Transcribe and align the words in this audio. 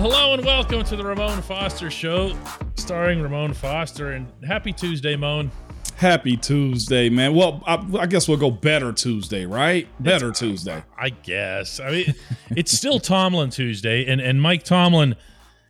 Hello 0.00 0.32
and 0.32 0.42
welcome 0.46 0.82
to 0.84 0.96
the 0.96 1.04
Ramon 1.04 1.42
Foster 1.42 1.90
Show, 1.90 2.34
starring 2.74 3.20
Ramon 3.20 3.52
Foster. 3.52 4.12
And 4.12 4.26
happy 4.46 4.72
Tuesday, 4.72 5.14
Moan. 5.14 5.50
Happy 5.96 6.38
Tuesday, 6.38 7.10
man. 7.10 7.34
Well, 7.34 7.62
I, 7.66 7.84
I 7.98 8.06
guess 8.06 8.26
we'll 8.26 8.38
go 8.38 8.50
better 8.50 8.92
Tuesday, 8.92 9.44
right? 9.44 9.86
Better 10.02 10.28
It's- 10.30 10.38
Tuesday. 10.38 10.82
I 10.98 11.10
guess. 11.10 11.80
I 11.80 11.90
mean, 11.90 12.14
it's 12.56 12.72
still 12.72 12.98
Tomlin 12.98 13.50
Tuesday, 13.50 14.06
and, 14.06 14.22
and 14.22 14.40
Mike 14.40 14.62
Tomlin 14.62 15.16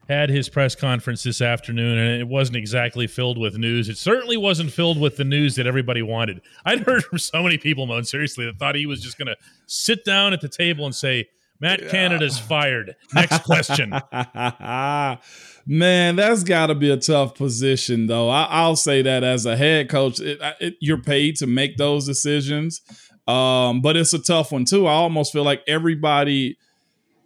had 0.09 0.31
his 0.31 0.49
press 0.49 0.77
conference 0.77 1.25
this 1.25 1.41
afternoon, 1.41 1.99
and 1.99 2.21
it 2.21 2.29
wasn't 2.29 2.57
exactly 2.57 3.09
filled 3.09 3.37
with 3.37 3.59
news. 3.59 3.89
It 3.89 3.99
certainly 3.99 4.37
wasn't 4.37 4.71
filled 4.71 5.01
with 5.01 5.17
the 5.17 5.25
news 5.25 5.57
that 5.57 5.67
everybody 5.67 6.03
wanted. 6.03 6.41
I'd 6.65 6.81
heard 6.81 7.03
from 7.03 7.19
so 7.19 7.43
many 7.43 7.59
people, 7.59 7.85
Moan, 7.87 8.05
seriously, 8.05 8.45
that 8.47 8.59
thought 8.61 8.77
he 8.77 8.87
was 8.87 9.03
just 9.03 9.19
going 9.19 9.27
to 9.27 9.37
sit 9.67 10.05
down 10.05 10.33
at 10.33 10.41
the 10.41 10.49
table 10.49 10.85
and 10.87 10.95
say, 10.95 11.29
Matt 11.61 11.89
Canada's 11.89 12.39
fired. 12.39 12.97
Next 13.15 13.45
question. 13.45 13.91
man, 15.67 16.17
that's 16.17 16.43
got 16.43 16.69
to 16.69 16.75
be 16.75 16.91
a 16.91 16.97
tough 16.97 17.35
position, 17.35 18.07
though. 18.07 18.31
I, 18.31 18.45
I'll 18.45 18.77
say 18.77 19.03
that 19.03 19.23
as 19.23 19.45
a 19.45 19.57
head 19.57 19.89
coach, 19.89 20.21
it, 20.21 20.41
it, 20.59 20.75
you're 20.81 21.03
paid 21.03 21.37
to 21.37 21.47
make 21.47 21.77
those 21.77 22.07
decisions, 22.07 22.81
um, 23.29 23.83
but 23.83 23.97
it's 23.97 24.15
a 24.15 24.19
tough 24.19 24.53
one 24.53 24.65
too. 24.65 24.87
I 24.87 24.93
almost 24.93 25.33
feel 25.33 25.45
like 25.45 25.63
everybody 25.67 26.57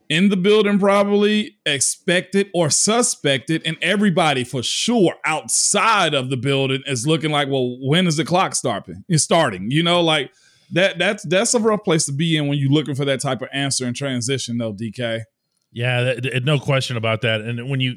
in 0.08 0.28
the 0.28 0.36
building 0.36 0.78
probably 0.78 1.56
expected 1.64 2.50
or 2.52 2.70
suspected, 2.70 3.62
and 3.64 3.76
everybody 3.80 4.44
for 4.44 4.62
sure 4.62 5.14
outside 5.24 6.12
of 6.12 6.28
the 6.28 6.36
building 6.36 6.82
is 6.86 7.06
looking 7.06 7.30
like, 7.30 7.48
well, 7.48 7.78
when 7.80 8.06
is 8.06 8.16
the 8.16 8.24
clock 8.24 8.54
starting? 8.54 9.04
It's 9.08 9.22
starting, 9.22 9.70
you 9.70 9.82
know, 9.82 10.00
like 10.02 10.32
that. 10.72 10.98
That's 10.98 11.22
that's 11.24 11.54
a 11.54 11.58
rough 11.60 11.84
place 11.84 12.06
to 12.06 12.12
be 12.12 12.36
in 12.36 12.48
when 12.48 12.58
you're 12.58 12.70
looking 12.70 12.94
for 12.94 13.04
that 13.04 13.20
type 13.20 13.42
of 13.42 13.48
answer 13.52 13.86
and 13.86 13.94
transition, 13.94 14.58
though. 14.58 14.72
DK. 14.72 15.22
Yeah, 15.72 16.14
no 16.44 16.58
question 16.60 16.96
about 16.96 17.22
that. 17.22 17.40
And 17.40 17.68
when 17.68 17.80
you 17.80 17.96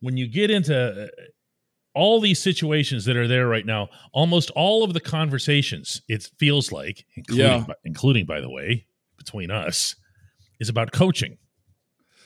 when 0.00 0.16
you 0.16 0.26
get 0.26 0.50
into 0.50 1.04
uh, 1.04 1.06
all 1.94 2.20
these 2.20 2.40
situations 2.42 3.04
that 3.04 3.16
are 3.16 3.28
there 3.28 3.46
right 3.46 3.66
now, 3.66 3.88
almost 4.12 4.50
all 4.56 4.82
of 4.82 4.92
the 4.94 5.00
conversations 5.00 6.02
it 6.08 6.28
feels 6.38 6.72
like, 6.72 7.04
including 7.16 7.46
Yeah. 7.46 7.64
by, 7.66 7.74
including 7.84 8.26
by 8.26 8.40
the 8.40 8.50
way, 8.50 8.86
between 9.18 9.50
us, 9.50 9.94
is 10.58 10.68
about 10.68 10.92
coaching. 10.92 11.38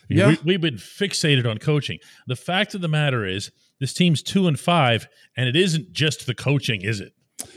Yeah. 0.08 0.28
We, 0.28 0.38
we've 0.44 0.60
been 0.60 0.76
fixated 0.76 1.48
on 1.50 1.58
coaching. 1.58 1.98
The 2.26 2.36
fact 2.36 2.74
of 2.74 2.80
the 2.82 2.88
matter 2.88 3.26
is, 3.26 3.50
this 3.80 3.92
team's 3.94 4.22
two 4.22 4.46
and 4.46 4.58
five, 4.58 5.08
and 5.36 5.48
it 5.48 5.56
isn't 5.56 5.92
just 5.92 6.26
the 6.26 6.34
coaching, 6.34 6.82
is 6.82 7.00
it? 7.00 7.12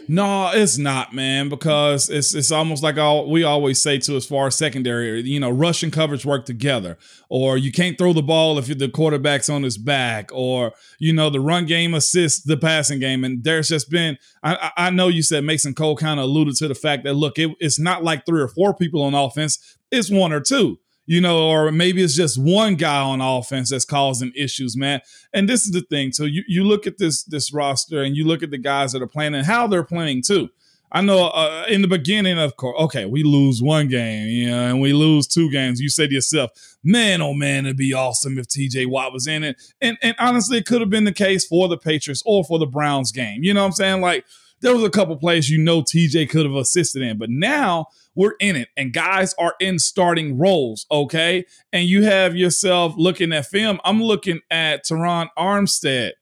No, 0.09 0.51
it's 0.53 0.77
not, 0.77 1.13
man, 1.13 1.49
because 1.49 2.09
it's 2.09 2.33
it's 2.33 2.51
almost 2.51 2.81
like 2.81 2.97
all 2.97 3.29
we 3.29 3.43
always 3.43 3.81
say 3.81 3.97
to 3.99 4.15
as 4.15 4.25
far 4.25 4.47
as 4.47 4.55
secondary, 4.55 5.21
you 5.21 5.39
know, 5.39 5.49
rush 5.49 5.83
and 5.83 5.91
coverage 5.91 6.25
work 6.25 6.45
together, 6.45 6.97
or 7.29 7.57
you 7.57 7.71
can't 7.71 7.97
throw 7.97 8.13
the 8.13 8.21
ball 8.21 8.57
if 8.57 8.67
the 8.77 8.87
quarterback's 8.87 9.49
on 9.49 9.63
his 9.63 9.77
back, 9.77 10.29
or 10.33 10.71
you 10.99 11.11
know, 11.11 11.29
the 11.29 11.41
run 11.41 11.65
game 11.65 11.93
assists 11.93 12.43
the 12.43 12.55
passing 12.55 12.99
game. 12.99 13.25
And 13.25 13.43
there's 13.43 13.67
just 13.67 13.89
been, 13.89 14.17
I, 14.43 14.71
I 14.77 14.89
know 14.91 15.09
you 15.09 15.23
said 15.23 15.43
Mason 15.43 15.73
Cole 15.73 15.97
kind 15.97 16.19
of 16.19 16.25
alluded 16.25 16.55
to 16.57 16.69
the 16.69 16.75
fact 16.75 17.03
that 17.03 17.15
look, 17.15 17.37
it, 17.37 17.51
it's 17.59 17.79
not 17.79 18.03
like 18.03 18.25
three 18.25 18.41
or 18.41 18.47
four 18.47 18.73
people 18.73 19.03
on 19.03 19.13
offense, 19.13 19.77
it's 19.91 20.09
one 20.09 20.31
or 20.31 20.39
two. 20.39 20.79
You 21.07 21.21
know, 21.21 21.49
or 21.49 21.71
maybe 21.71 22.03
it's 22.03 22.15
just 22.15 22.37
one 22.37 22.75
guy 22.75 23.01
on 23.01 23.21
offense 23.21 23.69
that's 23.69 23.85
causing 23.85 24.31
issues, 24.35 24.75
man. 24.77 25.01
And 25.33 25.47
this 25.47 25.65
is 25.65 25.71
the 25.71 25.81
thing. 25.81 26.11
So 26.11 26.25
you, 26.25 26.43
you 26.47 26.63
look 26.65 26.85
at 26.85 26.97
this 26.97 27.23
this 27.23 27.53
roster 27.53 28.03
and 28.03 28.15
you 28.15 28.27
look 28.27 28.43
at 28.43 28.51
the 28.51 28.57
guys 28.57 28.91
that 28.91 29.01
are 29.01 29.07
playing 29.07 29.33
and 29.33 29.45
how 29.45 29.67
they're 29.67 29.83
playing 29.83 30.23
too. 30.23 30.49
I 30.91 31.01
know 31.01 31.27
uh, 31.27 31.65
in 31.67 31.81
the 31.81 31.87
beginning, 31.87 32.39
of 32.39 32.55
course, 32.55 32.81
okay, 32.83 33.05
we 33.05 33.23
lose 33.23 33.61
one 33.61 33.89
game, 33.89 34.27
you 34.27 34.49
know, 34.49 34.67
and 34.67 34.79
we 34.79 34.93
lose 34.93 35.27
two 35.27 35.51
games. 35.51 35.81
You 35.81 35.89
say 35.89 36.07
to 36.07 36.13
yourself, 36.13 36.51
man, 36.81 37.21
oh 37.21 37.33
man, 37.33 37.65
it'd 37.65 37.77
be 37.77 37.93
awesome 37.93 38.39
if 38.39 38.47
TJ 38.47 38.87
Watt 38.87 39.11
was 39.11 39.27
in 39.27 39.43
it. 39.43 39.61
And 39.81 39.97
and 40.01 40.15
honestly, 40.17 40.59
it 40.59 40.65
could 40.65 40.81
have 40.81 40.89
been 40.89 41.03
the 41.03 41.11
case 41.11 41.45
for 41.45 41.67
the 41.67 41.77
Patriots 41.77 42.23
or 42.25 42.45
for 42.45 42.57
the 42.57 42.65
Browns 42.65 43.11
game. 43.11 43.43
You 43.43 43.53
know 43.53 43.61
what 43.61 43.67
I'm 43.67 43.73
saying? 43.73 44.01
Like 44.01 44.25
there 44.61 44.73
was 44.73 44.83
a 44.83 44.89
couple 44.89 45.15
plays 45.17 45.49
you 45.49 45.57
know 45.57 45.81
TJ 45.81 46.29
could 46.29 46.45
have 46.45 46.55
assisted 46.55 47.01
in, 47.01 47.17
but 47.17 47.29
now 47.29 47.87
we're 48.17 48.35
in 48.39 48.55
it 48.55 48.69
and 48.75 48.91
guys 48.91 49.35
are 49.35 49.53
in 49.59 49.77
starting 49.77 50.37
roles, 50.39 50.87
okay? 50.91 51.45
And 51.71 51.87
you 51.87 52.03
have 52.03 52.35
yourself 52.35 52.95
looking 52.97 53.31
at 53.31 53.45
film. 53.45 53.79
I'm 53.85 54.01
looking 54.01 54.41
at 54.49 54.85
Terron 54.85 55.29
Armstead. 55.37 56.13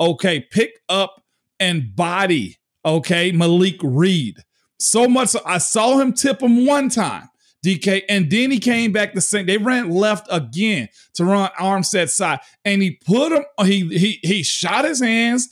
Okay, 0.00 0.40
pick 0.40 0.80
up 0.88 1.22
and 1.60 1.94
body, 1.94 2.58
okay, 2.84 3.30
Malik 3.30 3.76
Reed. 3.82 4.38
So 4.78 5.06
much 5.06 5.36
I 5.44 5.58
saw 5.58 5.98
him 5.98 6.14
tip 6.14 6.42
him 6.42 6.66
one 6.66 6.88
time. 6.88 7.28
DK, 7.64 8.02
and 8.08 8.28
then 8.28 8.50
he 8.50 8.58
came 8.58 8.90
back 8.90 9.14
the 9.14 9.20
same. 9.20 9.46
They 9.46 9.58
ran 9.58 9.90
left 9.90 10.26
again 10.32 10.88
to 11.14 11.24
run 11.24 11.48
Armstead's 11.60 12.12
side, 12.12 12.40
and 12.64 12.82
he 12.82 12.98
put 13.06 13.30
him. 13.30 13.44
He 13.60 13.86
he 13.96 14.18
he 14.22 14.42
shot 14.42 14.84
his 14.84 15.00
hands, 15.00 15.48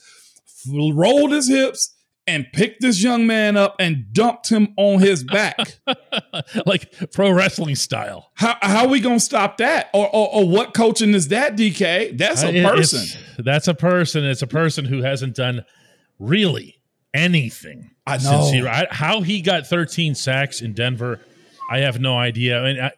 rolled 0.68 1.30
his 1.30 1.46
hips, 1.46 1.94
and 2.26 2.46
picked 2.52 2.80
this 2.80 3.02
young 3.02 3.26
man 3.26 3.56
up 3.56 3.76
and 3.80 4.12
dumped 4.12 4.48
him 4.50 4.74
on 4.76 5.00
his 5.00 5.24
back. 5.24 5.78
like 6.66 6.92
pro 7.12 7.30
wrestling 7.30 7.74
style. 7.74 8.30
how 8.34 8.56
how 8.62 8.86
we 8.88 9.00
gonna 9.00 9.18
stop 9.20 9.58
that? 9.58 9.88
Or, 9.92 10.06
or 10.14 10.28
or 10.34 10.48
what 10.48 10.74
coaching 10.74 11.14
is 11.14 11.28
that, 11.28 11.56
DK? 11.56 12.16
That's 12.16 12.44
Uh, 12.44 12.48
a 12.48 12.50
it- 12.54 12.64
person. 12.66 13.20
That's 13.38 13.68
a 13.68 13.74
person. 13.74 14.24
It's 14.24 14.42
a 14.42 14.46
person 14.46 14.84
who 14.84 15.02
hasn't 15.02 15.34
done 15.34 15.64
really 16.18 16.80
anything. 17.14 17.90
I 18.06 18.18
since 18.18 18.50
he- 18.50 18.60
know. 18.60 18.68
I- 18.68 18.86
how 18.90 19.20
he 19.22 19.40
got 19.40 19.66
13 19.66 20.14
sacks 20.14 20.60
in 20.60 20.72
Denver, 20.72 21.20
I 21.70 21.78
have 21.78 22.00
no 22.00 22.16
idea. 22.18 22.60
I 22.60 22.72
mean, 22.72 22.80
I, 22.82 22.90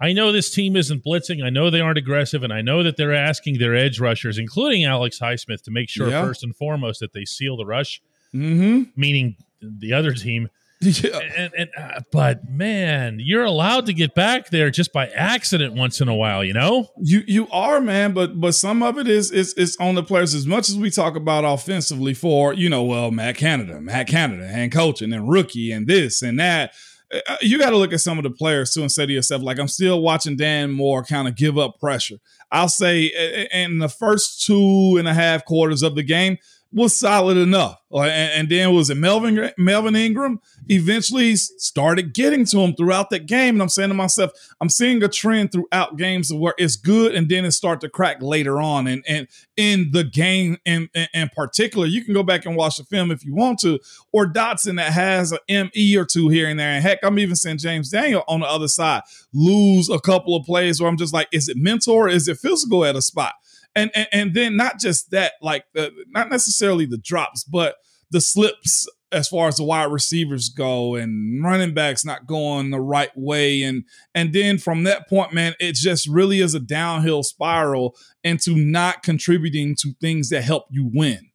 I 0.00 0.12
know 0.12 0.32
this 0.32 0.50
team 0.52 0.76
isn't 0.76 1.04
blitzing. 1.04 1.42
I 1.44 1.50
know 1.50 1.70
they 1.70 1.80
aren't 1.80 1.98
aggressive, 1.98 2.42
and 2.42 2.52
I 2.52 2.62
know 2.62 2.82
that 2.82 2.96
they're 2.96 3.14
asking 3.14 3.58
their 3.58 3.74
edge 3.74 4.00
rushers, 4.00 4.38
including 4.38 4.84
Alex 4.84 5.18
Highsmith, 5.20 5.62
to 5.64 5.70
make 5.70 5.88
sure 5.88 6.10
Yeah. 6.10 6.22
first 6.24 6.42
and 6.42 6.54
foremost 6.54 7.00
that 7.00 7.12
they 7.12 7.24
seal 7.24 7.56
the 7.56 7.64
rush, 7.64 8.00
Mm-hmm. 8.34 8.82
meaning 8.96 9.36
the 9.62 9.92
other 9.92 10.12
team. 10.12 10.48
Yeah. 10.80 11.18
And, 11.34 11.52
and 11.56 11.70
uh, 11.78 12.00
but 12.12 12.50
man, 12.50 13.16
you're 13.18 13.44
allowed 13.44 13.86
to 13.86 13.94
get 13.94 14.14
back 14.14 14.50
there 14.50 14.70
just 14.70 14.92
by 14.92 15.06
accident 15.06 15.72
once 15.72 16.02
in 16.02 16.08
a 16.08 16.14
while, 16.14 16.44
you 16.44 16.52
know. 16.52 16.90
You 17.00 17.22
you 17.26 17.48
are 17.50 17.80
man, 17.80 18.12
but 18.12 18.38
but 18.38 18.54
some 18.54 18.82
of 18.82 18.98
it 18.98 19.08
is 19.08 19.30
is 19.30 19.54
is 19.54 19.78
on 19.80 19.94
the 19.94 20.02
players. 20.02 20.34
As 20.34 20.46
much 20.46 20.68
as 20.68 20.76
we 20.76 20.90
talk 20.90 21.16
about 21.16 21.42
offensively 21.44 22.12
for 22.12 22.52
you 22.52 22.68
know, 22.68 22.82
well, 22.82 23.10
Matt 23.10 23.36
Canada, 23.36 23.80
Matt 23.80 24.08
Canada, 24.08 24.44
and 24.52 24.70
coaching 24.70 25.14
and 25.14 25.26
rookie 25.26 25.72
and 25.72 25.86
this 25.86 26.20
and 26.20 26.38
that. 26.38 26.74
uh, 27.14 27.36
You 27.40 27.58
got 27.58 27.70
to 27.70 27.78
look 27.78 27.94
at 27.94 28.00
some 28.00 28.18
of 28.18 28.24
the 28.24 28.30
players 28.30 28.72
too 28.74 28.82
and 28.82 28.92
say 28.92 29.06
to 29.06 29.12
yourself, 29.12 29.42
like, 29.42 29.58
I'm 29.58 29.68
still 29.68 30.02
watching 30.02 30.36
Dan 30.36 30.70
Moore 30.70 31.02
kind 31.02 31.26
of 31.28 31.34
give 31.34 31.56
up 31.56 31.78
pressure. 31.80 32.16
I'll 32.52 32.68
say 32.68 33.10
uh, 33.10 33.56
in 33.56 33.78
the 33.78 33.88
first 33.88 34.44
two 34.44 34.96
and 34.98 35.08
a 35.08 35.14
half 35.14 35.46
quarters 35.46 35.82
of 35.82 35.94
the 35.94 36.02
game 36.02 36.36
was 36.74 36.96
solid 36.96 37.36
enough. 37.36 37.80
Uh, 37.92 37.98
like, 37.98 38.10
And, 38.10 38.32
and 38.32 38.48
then 38.48 38.74
was 38.74 38.90
it 38.90 38.96
Melvin 38.96 39.52
Melvin 39.56 39.94
Ingram 39.94 40.40
eventually 40.68 41.36
started 41.36 42.12
getting 42.12 42.44
to 42.46 42.58
him 42.58 42.74
throughout 42.74 43.10
that 43.10 43.26
game. 43.26 43.54
And 43.54 43.62
I'm 43.62 43.68
saying 43.68 43.90
to 43.90 43.94
myself, 43.94 44.32
I'm 44.60 44.68
seeing 44.68 45.02
a 45.02 45.08
trend 45.08 45.52
throughout 45.52 45.96
games 45.96 46.32
where 46.32 46.54
it's 46.58 46.76
good 46.76 47.14
and 47.14 47.28
then 47.28 47.44
it 47.44 47.52
start 47.52 47.80
to 47.82 47.88
crack 47.88 48.20
later 48.20 48.60
on. 48.60 48.88
And 48.88 49.04
and 49.06 49.28
in 49.56 49.92
the 49.92 50.02
game 50.02 50.58
in, 50.64 50.88
in, 50.94 51.06
in 51.14 51.30
particular, 51.34 51.86
you 51.86 52.04
can 52.04 52.12
go 52.12 52.24
back 52.24 52.44
and 52.44 52.56
watch 52.56 52.78
the 52.78 52.84
film 52.84 53.12
if 53.12 53.24
you 53.24 53.34
want 53.34 53.60
to, 53.60 53.78
or 54.12 54.26
Dotson 54.26 54.76
that 54.76 54.92
has 54.92 55.32
an 55.32 55.70
ME 55.74 55.96
or 55.96 56.04
two 56.04 56.28
here 56.28 56.48
and 56.48 56.58
there. 56.58 56.70
And 56.70 56.82
heck, 56.82 56.98
I'm 57.04 57.20
even 57.20 57.36
seeing 57.36 57.58
James 57.58 57.90
Daniel 57.90 58.24
on 58.26 58.40
the 58.40 58.46
other 58.46 58.68
side 58.68 59.02
lose 59.32 59.88
a 59.88 60.00
couple 60.00 60.34
of 60.34 60.44
plays 60.44 60.80
where 60.80 60.90
I'm 60.90 60.96
just 60.96 61.14
like, 61.14 61.28
is 61.30 61.48
it 61.48 61.56
mental 61.56 61.94
or 61.94 62.08
is 62.08 62.26
it 62.26 62.38
physical 62.38 62.84
at 62.84 62.96
a 62.96 63.02
spot? 63.02 63.34
And 63.76 63.90
and, 63.94 64.08
and 64.12 64.34
then 64.34 64.56
not 64.56 64.78
just 64.80 65.10
that, 65.10 65.32
like 65.42 65.64
the 65.74 65.90
not 66.08 66.30
necessarily 66.30 66.86
the 66.86 66.98
drops, 66.98 67.44
but 67.44 67.76
the 68.10 68.20
slips 68.20 68.86
as 69.12 69.28
far 69.28 69.46
as 69.48 69.56
the 69.56 69.64
wide 69.64 69.90
receivers 69.92 70.48
go 70.48 70.94
and 70.96 71.42
running 71.44 71.72
backs 71.72 72.04
not 72.04 72.26
going 72.26 72.70
the 72.70 72.80
right 72.80 73.10
way 73.16 73.62
and 73.62 73.84
and 74.12 74.32
then 74.32 74.58
from 74.58 74.82
that 74.82 75.08
point 75.08 75.32
man 75.32 75.54
it 75.60 75.74
just 75.76 76.08
really 76.08 76.40
is 76.40 76.52
a 76.52 76.58
downhill 76.58 77.22
spiral 77.22 77.94
into 78.24 78.56
not 78.56 79.04
contributing 79.04 79.76
to 79.78 79.92
things 80.00 80.30
that 80.30 80.42
help 80.42 80.64
you 80.70 80.90
win 80.92 81.30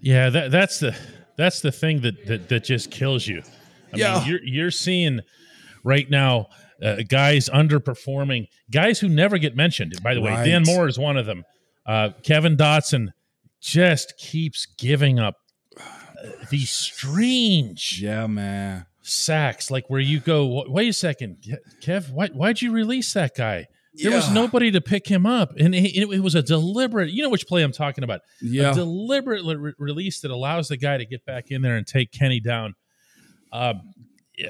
Yeah, 0.00 0.30
that, 0.30 0.50
that's 0.52 0.78
the 0.78 0.96
that's 1.36 1.60
the 1.60 1.72
thing 1.72 2.02
that 2.02 2.24
that, 2.26 2.48
that 2.48 2.64
just 2.64 2.90
kills 2.92 3.26
you. 3.26 3.42
I 3.92 3.96
Yeah. 3.96 4.18
mean, 4.20 4.28
you're 4.28 4.44
you're 4.44 4.70
seeing 4.70 5.20
right 5.84 6.08
now 6.08 6.46
uh, 6.82 6.96
guys 7.08 7.48
underperforming, 7.48 8.48
guys 8.70 8.98
who 9.00 9.08
never 9.08 9.38
get 9.38 9.56
mentioned. 9.56 9.94
By 10.02 10.14
the 10.14 10.20
way, 10.20 10.30
Right. 10.32 10.44
Dan 10.44 10.62
Moore 10.64 10.88
is 10.88 10.98
one 10.98 11.16
of 11.16 11.26
them. 11.26 11.44
Uh, 11.86 12.10
Kevin 12.22 12.56
Dotson 12.56 13.08
just 13.60 14.16
keeps 14.18 14.66
giving 14.78 15.18
up 15.18 15.36
these 16.50 16.70
strange 16.70 18.00
Yeah, 18.00 18.26
man. 18.26 18.86
sacks, 19.02 19.70
like 19.70 19.88
where 19.88 20.00
you 20.00 20.20
go, 20.20 20.64
wait 20.68 20.88
a 20.88 20.92
second, 20.92 21.38
Kev, 21.80 22.10
why, 22.12 22.28
why'd 22.28 22.62
you 22.62 22.72
release 22.72 23.12
that 23.14 23.34
guy? 23.36 23.66
There 23.94 24.10
was 24.12 24.30
nobody 24.32 24.70
to 24.70 24.80
pick 24.80 25.06
him 25.06 25.26
up, 25.26 25.52
and 25.58 25.74
it, 25.74 25.94
it 25.94 26.20
was 26.22 26.34
a 26.34 26.42
deliberate. 26.42 27.10
You 27.10 27.22
know 27.22 27.28
which 27.28 27.46
play 27.46 27.62
I'm 27.62 27.72
talking 27.72 28.04
about? 28.04 28.20
Yeah. 28.40 28.70
A 28.70 28.74
deliberate 28.74 29.44
re- 29.44 29.74
release 29.78 30.20
that 30.20 30.30
allows 30.30 30.68
the 30.68 30.78
guy 30.78 30.96
to 30.96 31.04
get 31.04 31.26
back 31.26 31.50
in 31.50 31.60
there 31.60 31.76
and 31.76 31.86
take 31.86 32.10
Kenny 32.10 32.40
down. 32.40 32.74
Um, 33.52 33.92
yeah, 34.38 34.48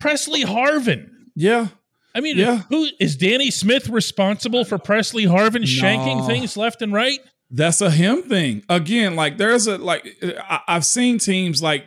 Pressley 0.00 0.42
Harvin. 0.42 1.08
yeah. 1.36 1.68
I 2.14 2.20
mean, 2.20 2.36
Yeah. 2.38 2.62
who 2.68 2.88
is 2.98 3.16
Danny 3.16 3.50
Smith 3.50 3.88
responsible 3.88 4.64
for 4.64 4.78
Pressley 4.78 5.24
Harvin 5.26 5.62
shanking 5.64 6.18
No. 6.18 6.26
things 6.26 6.56
left 6.56 6.82
and 6.82 6.92
right? 6.92 7.20
That's 7.50 7.80
a 7.80 7.90
him 7.90 8.22
thing. 8.22 8.62
Again, 8.68 9.16
like 9.16 9.36
there's 9.36 9.66
a 9.66 9.76
like 9.78 10.16
I, 10.22 10.60
I've 10.68 10.84
seen 10.84 11.18
teams 11.18 11.62
like 11.62 11.84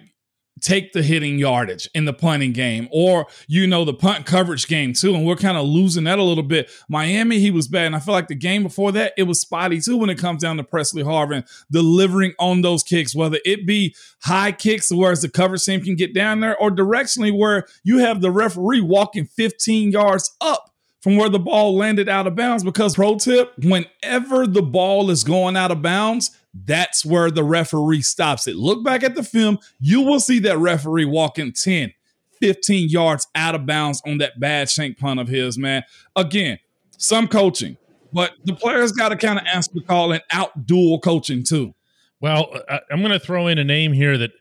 take 0.63 0.93
the 0.93 1.03
hitting 1.03 1.37
yardage 1.37 1.89
in 1.93 2.05
the 2.05 2.13
punting 2.13 2.53
game 2.53 2.87
or 2.91 3.27
you 3.47 3.67
know 3.67 3.83
the 3.83 3.93
punt 3.93 4.25
coverage 4.25 4.67
game 4.67 4.93
too 4.93 5.13
and 5.13 5.25
we're 5.25 5.35
kind 5.35 5.57
of 5.57 5.65
losing 5.65 6.05
that 6.05 6.17
a 6.17 6.23
little 6.23 6.43
bit 6.43 6.71
miami 6.87 7.37
he 7.37 7.51
was 7.51 7.67
bad 7.67 7.85
and 7.85 7.95
i 7.95 7.99
feel 7.99 8.13
like 8.13 8.29
the 8.29 8.35
game 8.35 8.63
before 8.63 8.91
that 8.91 9.13
it 9.17 9.23
was 9.23 9.41
spotty 9.41 9.79
too 9.79 9.97
when 9.97 10.09
it 10.09 10.17
comes 10.17 10.41
down 10.41 10.55
to 10.55 10.63
pressley 10.63 11.03
harvin 11.03 11.45
delivering 11.69 12.33
on 12.39 12.61
those 12.61 12.81
kicks 12.81 13.13
whether 13.13 13.37
it 13.43 13.67
be 13.67 13.93
high 14.21 14.51
kicks 14.51 14.89
whereas 14.91 15.21
the 15.21 15.29
coverage 15.29 15.65
team 15.65 15.81
can 15.81 15.95
get 15.95 16.13
down 16.13 16.39
there 16.39 16.57
or 16.57 16.71
directionally 16.71 17.37
where 17.37 17.65
you 17.83 17.97
have 17.97 18.21
the 18.21 18.31
referee 18.31 18.81
walking 18.81 19.25
15 19.25 19.91
yards 19.91 20.35
up 20.39 20.69
from 21.03 21.17
where 21.17 21.27
the 21.27 21.37
ball 21.37 21.75
landed 21.75 22.07
out 22.07 22.27
of 22.27 22.35
bounds. 22.35 22.63
Because, 22.63 22.95
pro 22.95 23.17
tip, 23.17 23.51
whenever 23.61 24.47
the 24.47 24.61
ball 24.61 25.09
is 25.09 25.25
going 25.25 25.57
out 25.57 25.69
of 25.69 25.81
bounds, 25.81 26.31
that's 26.53 27.05
where 27.05 27.31
the 27.31 27.43
referee 27.43 28.01
stops 28.01 28.47
it. 28.47 28.55
Look 28.55 28.83
back 28.83 29.03
at 29.03 29.15
the 29.15 29.23
film, 29.23 29.59
you 29.79 30.01
will 30.01 30.19
see 30.19 30.39
that 30.39 30.57
referee 30.57 31.05
walking 31.05 31.51
10, 31.51 31.93
15 32.39 32.89
yards 32.89 33.27
out 33.35 33.55
of 33.55 33.65
bounds 33.65 34.01
on 34.05 34.19
that 34.19 34.39
bad 34.39 34.69
shank 34.69 34.97
punt 34.97 35.19
of 35.19 35.27
his, 35.27 35.57
man. 35.57 35.83
Again, 36.15 36.59
some 36.97 37.27
coaching, 37.27 37.77
but 38.11 38.33
the 38.45 38.53
players 38.53 38.91
got 38.91 39.09
to 39.09 39.15
kind 39.15 39.39
of 39.39 39.45
answer 39.47 39.71
the 39.73 39.81
call 39.81 40.11
and 40.11 40.21
out 40.31 40.65
dual 40.65 40.99
coaching 40.99 41.43
too. 41.43 41.73
Well, 42.21 42.53
I'm 42.89 42.99
going 42.99 43.11
to 43.11 43.19
throw 43.19 43.47
in 43.47 43.57
a 43.57 43.65
name 43.65 43.91
here 43.91 44.17
that 44.17 44.31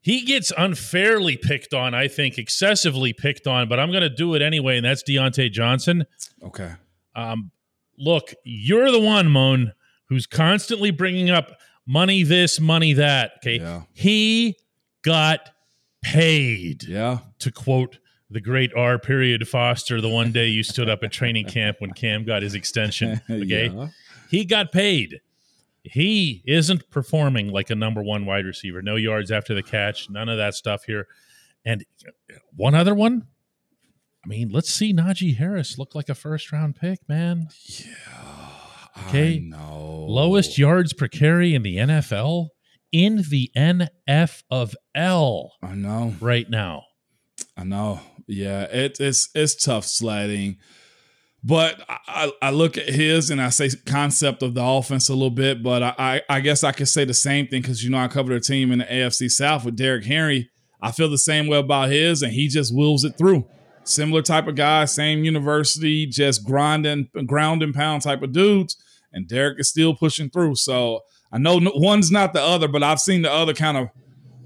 he 0.00 0.24
gets 0.24 0.50
unfairly 0.56 1.36
picked 1.36 1.74
on, 1.74 1.94
I 1.94 2.08
think, 2.08 2.38
excessively 2.38 3.12
picked 3.12 3.46
on, 3.46 3.68
but 3.68 3.78
I'm 3.78 3.90
going 3.90 4.02
to 4.02 4.08
do 4.08 4.34
it 4.34 4.42
anyway, 4.42 4.76
and 4.78 4.84
that's 4.84 5.02
Diontae 5.02 5.52
Johnson. 5.52 6.06
Okay. 6.42 6.72
Um, 7.14 7.50
look, 7.98 8.34
you're 8.44 8.90
the 8.90 8.98
one, 8.98 9.28
Moan, 9.28 9.72
who's 10.10 10.26
constantly 10.26 10.90
bringing 10.90 11.30
up 11.30 11.52
money 11.86 12.22
this, 12.22 12.60
money 12.60 12.92
that. 12.92 13.32
Okay. 13.38 13.58
Yeah. 13.60 13.82
He 13.94 14.56
got 15.02 15.48
paid, 16.02 16.82
Yeah. 16.82 17.20
to 17.38 17.50
quote 17.50 17.98
the 18.28 18.40
great 18.40 18.70
R. 18.76 18.98
Period 18.98 19.48
Foster, 19.48 20.00
the 20.00 20.08
one 20.08 20.30
day 20.32 20.48
you 20.48 20.62
stood 20.62 20.90
up 20.90 21.02
at 21.02 21.10
training 21.12 21.46
camp 21.48 21.76
when 21.80 21.92
Cam 21.92 22.24
got 22.24 22.42
his 22.42 22.54
extension. 22.54 23.20
Okay. 23.30 23.68
Yeah. 23.74 23.88
He 24.30 24.44
got 24.44 24.70
paid. 24.72 25.20
He 25.82 26.42
isn't 26.46 26.90
performing 26.90 27.48
like 27.48 27.70
a 27.70 27.74
number 27.74 28.02
one 28.02 28.26
wide 28.26 28.44
receiver. 28.44 28.82
No 28.82 28.96
yards 28.96 29.30
after 29.32 29.54
the 29.54 29.62
catch, 29.62 30.10
none 30.10 30.28
of 30.28 30.36
that 30.36 30.54
stuff 30.54 30.84
here. 30.84 31.06
And 31.64 31.84
one 32.54 32.74
other 32.74 32.94
one. 32.94 33.26
I 34.24 34.28
mean, 34.28 34.50
let's 34.50 34.70
see 34.72 34.92
Najee 34.92 35.36
Harris 35.38 35.78
look 35.78 35.94
like 35.94 36.10
a 36.10 36.14
first 36.14 36.52
round 36.52 36.76
pick, 36.76 36.98
man. 37.08 37.48
Okay. 39.08 39.40
No. 39.42 40.06
Lowest 40.08 40.58
yards 40.58 40.92
per 40.92 41.08
carry 41.08 41.54
in 41.54 41.62
the 41.62 41.76
NFL 41.76 42.48
in 42.92 43.24
the 43.30 43.50
NF 43.56 44.42
of 44.50 44.74
L 44.94 45.52
I 45.62 45.74
know. 45.74 46.14
right 46.20 46.48
now. 46.48 46.84
I 47.56 47.64
know. 47.64 48.00
Yeah, 48.26 48.62
it, 48.62 48.98
it's 49.00 49.28
it's 49.34 49.62
tough 49.62 49.84
sledding. 49.84 50.58
But 51.42 51.82
I, 51.88 52.30
I 52.42 52.50
look 52.50 52.76
at 52.76 52.88
his 52.88 53.30
and 53.30 53.40
I 53.40 53.48
say 53.48 53.70
concept 53.86 54.42
of 54.42 54.54
the 54.54 54.62
offense 54.62 55.08
a 55.08 55.14
little 55.14 55.30
bit, 55.30 55.62
but 55.62 55.82
I, 55.82 55.94
I, 55.98 56.22
I 56.28 56.40
guess 56.40 56.62
I 56.62 56.72
could 56.72 56.88
say 56.88 57.06
the 57.06 57.14
same 57.14 57.46
thing 57.46 57.62
because 57.62 57.82
you 57.82 57.88
know 57.88 57.96
I 57.98 58.08
covered 58.08 58.34
a 58.34 58.40
team 58.40 58.70
in 58.72 58.80
the 58.80 58.84
AFC 58.84 59.30
South 59.30 59.64
with 59.64 59.76
Derrick 59.76 60.04
Henry. 60.04 60.50
I 60.82 60.92
feel 60.92 61.08
the 61.08 61.18
same 61.18 61.46
way 61.46 61.58
about 61.58 61.90
his, 61.90 62.22
and 62.22 62.32
he 62.32 62.48
just 62.48 62.74
wills 62.74 63.04
it 63.04 63.16
through. 63.16 63.46
Similar 63.84 64.22
type 64.22 64.46
of 64.46 64.54
guy, 64.54 64.84
same 64.84 65.24
university, 65.24 66.06
just 66.06 66.44
grinding, 66.44 67.08
ground 67.26 67.62
and 67.62 67.74
pound 67.74 68.02
type 68.02 68.22
of 68.22 68.32
dudes. 68.32 68.76
And 69.12 69.26
Derrick 69.26 69.58
is 69.58 69.68
still 69.68 69.94
pushing 69.94 70.30
through. 70.30 70.56
So 70.56 71.00
I 71.32 71.38
know 71.38 71.60
one's 71.74 72.10
not 72.10 72.32
the 72.32 72.42
other, 72.42 72.68
but 72.68 72.82
I've 72.82 73.00
seen 73.00 73.22
the 73.22 73.32
other 73.32 73.54
kind 73.54 73.76
of 73.76 73.88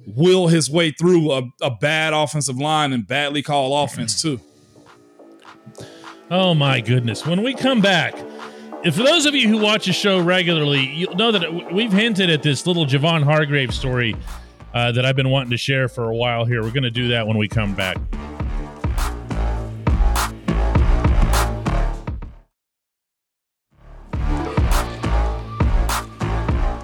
will 0.07 0.49
his 0.49 0.71
way 0.71 0.91
through 0.91 1.33
a, 1.33 1.43
a 1.61 1.71
bad 1.71 2.13
offensive 2.13 2.59
line 2.59 2.93
and 2.93 3.07
badly 3.07 3.43
called 3.43 3.89
offense 3.89 4.21
too. 4.21 4.41
Oh 6.31 6.55
my 6.55 6.81
goodness. 6.81 7.27
When 7.27 7.43
we 7.43 7.55
come 7.55 7.81
back, 7.81 8.15
if 8.83 8.97
for 8.97 9.03
those 9.03 9.25
of 9.27 9.35
you 9.35 9.49
who 9.49 9.59
watch 9.59 9.87
the 9.87 9.93
show 9.93 10.21
regularly, 10.21 10.85
you'll 10.87 11.15
know 11.15 11.33
that 11.33 11.73
we've 11.73 11.93
hinted 11.93 12.31
at 12.31 12.43
this 12.43 12.67
little 12.67 12.87
Javon 12.87 13.23
Hargrave 13.23 13.75
story 13.75 14.15
uh, 14.75 14.93
that 14.93 15.07
I've 15.07 15.17
been 15.17 15.31
wanting 15.31 15.51
to 15.51 15.57
share 15.57 15.89
for 15.89 16.11
a 16.11 16.15
while 16.15 16.45
here. 16.45 16.63
We're 16.63 16.71
going 16.71 16.83
to 16.83 16.91
do 16.91 17.09
that 17.09 17.27
when 17.27 17.39
we 17.39 17.49
come 17.49 17.75
back. 17.75 17.97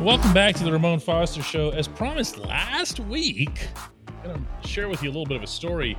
Welcome 0.01 0.33
back 0.33 0.55
to 0.57 0.65
the 0.65 0.73
Ramon 0.73 0.99
Foster 0.99 1.43
Show. 1.43 1.71
As 1.71 1.87
promised 1.87 2.39
last 2.39 3.01
week, 3.01 3.69
I'm 4.07 4.23
going 4.23 4.47
to 4.63 4.69
share 4.69 4.89
with 4.89 5.03
you 5.03 5.11
a 5.11 5.13
little 5.13 5.27
bit 5.27 5.37
of 5.37 5.43
a 5.43 5.47
story 5.47 5.97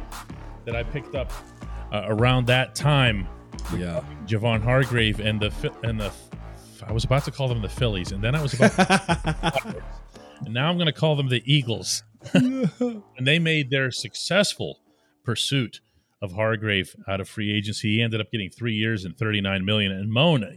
that 0.65 0.75
I 0.75 0.81
picked 0.81 1.13
up 1.13 1.31
uh, 1.93 2.05
around 2.07 2.47
that 2.47 2.73
time. 2.73 3.27
Yeah. 3.77 4.03
Javon 4.25 4.63
Hargrave 4.63 5.19
and 5.19 5.39
the 5.39 5.71
and 5.83 5.99
the 5.99 6.11
I 6.87 6.91
was 6.91 7.03
about 7.03 7.25
to 7.25 7.31
call 7.31 7.47
them 7.47 7.61
the 7.61 7.69
Phillies, 7.69 8.11
and 8.11 8.23
then 8.23 8.33
I 8.33 8.41
was 8.41 8.55
about, 8.55 8.79
and 10.45 10.53
now 10.53 10.67
I'm 10.67 10.77
going 10.77 10.87
to 10.87 10.93
call 10.93 11.15
them 11.15 11.29
the 11.29 11.43
Eagles. 11.51 12.03
and 12.33 13.03
they 13.19 13.37
made 13.37 13.69
their 13.69 13.91
successful 13.91 14.79
pursuit 15.23 15.79
of 16.23 16.31
Hargrave 16.31 16.95
out 17.07 17.21
of 17.21 17.29
free 17.29 17.55
agency. 17.55 17.97
He 17.97 18.01
ended 18.01 18.19
up 18.19 18.31
getting 18.31 18.49
three 18.49 18.73
years 18.73 19.05
and 19.05 19.15
39 19.15 19.63
million. 19.63 19.91
And 19.91 20.11
Mona, 20.11 20.53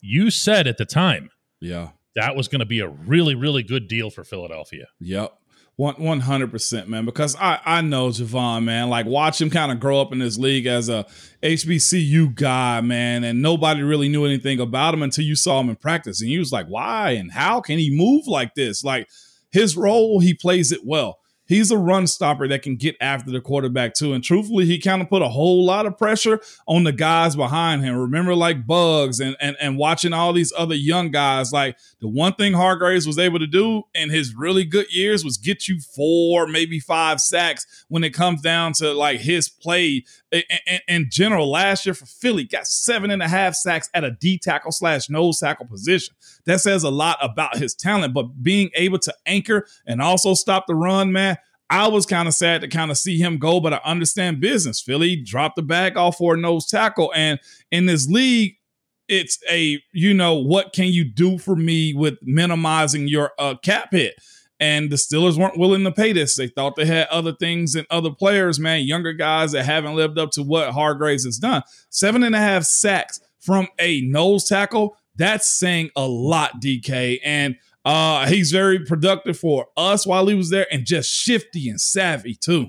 you 0.00 0.30
said 0.30 0.66
at 0.66 0.76
the 0.76 0.84
time 0.84 1.30
Yeah. 1.60 1.90
That 2.16 2.36
was 2.36 2.48
going 2.48 2.60
to 2.60 2.66
be 2.66 2.80
a 2.80 2.88
really, 2.88 3.34
really 3.34 3.62
good 3.62 3.88
deal 3.88 4.10
for 4.10 4.24
Philadelphia. 4.24 4.86
Yep. 5.00 5.36
One 5.76 6.20
hundred 6.20 6.50
percent, 6.50 6.90
man. 6.90 7.06
Because 7.06 7.34
I 7.36 7.58
I 7.64 7.80
know 7.80 8.08
Javon, 8.08 8.64
man. 8.64 8.90
Like 8.90 9.06
watch 9.06 9.40
him 9.40 9.48
kind 9.48 9.72
of 9.72 9.80
grow 9.80 9.98
up 9.98 10.12
in 10.12 10.18
this 10.18 10.36
league 10.36 10.66
as 10.66 10.90
a 10.90 11.06
HBCU 11.42 12.34
guy, 12.34 12.82
man, 12.82 13.24
and 13.24 13.40
nobody 13.40 13.82
really 13.82 14.10
knew 14.10 14.26
anything 14.26 14.60
about 14.60 14.92
him 14.92 15.02
until 15.02 15.24
you 15.24 15.34
saw 15.34 15.58
him 15.58 15.70
in 15.70 15.76
practice, 15.76 16.20
and 16.20 16.28
you 16.28 16.40
was 16.40 16.52
like, 16.52 16.66
why 16.66 17.12
and 17.12 17.32
how 17.32 17.62
can 17.62 17.78
he 17.78 17.88
move 17.90 18.26
like 18.26 18.54
this? 18.54 18.84
Like 18.84 19.08
his 19.52 19.74
role, 19.74 20.20
he 20.20 20.34
plays 20.34 20.70
it 20.70 20.84
well. 20.84 21.19
He's 21.50 21.72
a 21.72 21.76
run 21.76 22.06
stopper 22.06 22.46
that 22.46 22.62
can 22.62 22.76
get 22.76 22.94
after 23.00 23.32
the 23.32 23.40
quarterback 23.40 23.94
too. 23.94 24.12
And 24.12 24.22
truthfully, 24.22 24.66
he 24.66 24.78
kind 24.78 25.02
of 25.02 25.08
put 25.08 25.20
a 25.20 25.28
whole 25.28 25.64
lot 25.64 25.84
of 25.84 25.98
pressure 25.98 26.40
on 26.68 26.84
the 26.84 26.92
guys 26.92 27.34
behind 27.34 27.82
him. 27.82 27.96
Remember, 27.96 28.36
like 28.36 28.68
Bugs 28.68 29.18
and 29.18 29.36
and 29.40 29.56
and 29.60 29.76
watching 29.76 30.12
all 30.12 30.32
these 30.32 30.52
other 30.56 30.76
young 30.76 31.10
guys. 31.10 31.52
Like 31.52 31.76
the 32.00 32.06
one 32.06 32.34
thing 32.34 32.52
Hargraves 32.52 33.04
was 33.04 33.18
able 33.18 33.40
to 33.40 33.48
do 33.48 33.82
in 33.96 34.10
his 34.10 34.32
really 34.32 34.64
good 34.64 34.94
years 34.94 35.24
was 35.24 35.38
get 35.38 35.66
you 35.66 35.80
four, 35.80 36.46
maybe 36.46 36.78
five 36.78 37.20
sacks 37.20 37.66
when 37.88 38.04
it 38.04 38.10
comes 38.10 38.42
down 38.42 38.72
to 38.74 38.92
like 38.92 39.18
his 39.18 39.48
play 39.48 40.04
in, 40.88 41.08
general. 41.10 41.50
Last 41.50 41.86
year 41.86 41.94
for 41.94 42.06
Philly, 42.06 42.44
got 42.44 42.66
seven 42.66 43.10
and 43.10 43.22
a 43.22 43.28
half 43.28 43.54
sacks 43.54 43.90
at 43.94 44.04
a 44.04 44.10
D 44.10 44.38
tackle 44.38 44.72
slash 44.72 45.10
nose 45.10 45.40
tackle 45.40 45.66
position. 45.66 46.14
That 46.46 46.60
says 46.60 46.84
a 46.84 46.90
lot 46.90 47.18
about 47.20 47.56
his 47.58 47.74
talent, 47.74 48.14
but 48.14 48.42
being 48.42 48.70
able 48.74 48.98
to 49.00 49.14
anchor 49.26 49.66
and 49.86 50.00
also 50.00 50.34
stop 50.34 50.66
the 50.66 50.74
run, 50.74 51.12
man. 51.12 51.36
I 51.68 51.86
was 51.86 52.04
kind 52.04 52.26
of 52.26 52.34
sad 52.34 52.62
to 52.62 52.68
kind 52.68 52.90
of 52.90 52.98
see 52.98 53.18
him 53.18 53.38
go, 53.38 53.60
but 53.60 53.72
I 53.72 53.80
understand 53.84 54.40
business. 54.40 54.80
Philly 54.80 55.14
dropped 55.14 55.54
the 55.54 55.62
bag 55.62 55.96
off 55.96 56.18
for 56.18 56.34
a 56.34 56.36
nose 56.36 56.66
tackle. 56.66 57.12
And 57.14 57.38
in 57.70 57.86
this 57.86 58.08
league, 58.08 58.56
it's 59.06 59.38
a, 59.48 59.80
you 59.92 60.12
know, 60.12 60.34
what 60.34 60.72
can 60.72 60.86
you 60.86 61.04
do 61.04 61.38
for 61.38 61.54
me 61.54 61.94
with 61.94 62.18
minimizing 62.22 63.06
your 63.06 63.32
uh, 63.38 63.54
cap 63.62 63.92
hit? 63.92 64.14
And 64.60 64.90
the 64.90 64.96
Steelers 64.96 65.38
weren't 65.38 65.58
willing 65.58 65.84
to 65.84 65.90
pay 65.92 66.12
this. 66.12 66.36
They 66.36 66.48
thought 66.48 66.76
they 66.76 66.84
had 66.84 67.08
other 67.08 67.32
things 67.32 67.74
and 67.74 67.86
other 67.90 68.10
players, 68.10 68.60
man, 68.60 68.82
younger 68.82 69.14
guys 69.14 69.52
that 69.52 69.64
haven't 69.64 69.96
lived 69.96 70.18
up 70.18 70.30
to 70.32 70.42
what 70.42 70.72
Hargraves 70.72 71.24
has 71.24 71.38
done. 71.38 71.62
Seven 71.88 72.22
and 72.22 72.34
a 72.34 72.38
half 72.38 72.64
sacks 72.64 73.20
from 73.38 73.68
a 73.78 74.02
nose 74.02 74.44
tackle. 74.44 74.96
That's 75.16 75.48
saying 75.48 75.90
a 75.96 76.06
lot, 76.06 76.60
DK. 76.62 77.20
And 77.24 77.56
Uh, 77.82 78.26
he's 78.26 78.52
very 78.52 78.78
productive 78.84 79.38
for 79.38 79.68
us 79.74 80.06
while 80.06 80.26
he 80.26 80.34
was 80.34 80.50
there, 80.50 80.66
and 80.70 80.84
just 80.84 81.10
shifty 81.10 81.66
and 81.70 81.80
savvy 81.80 82.34
too. 82.34 82.66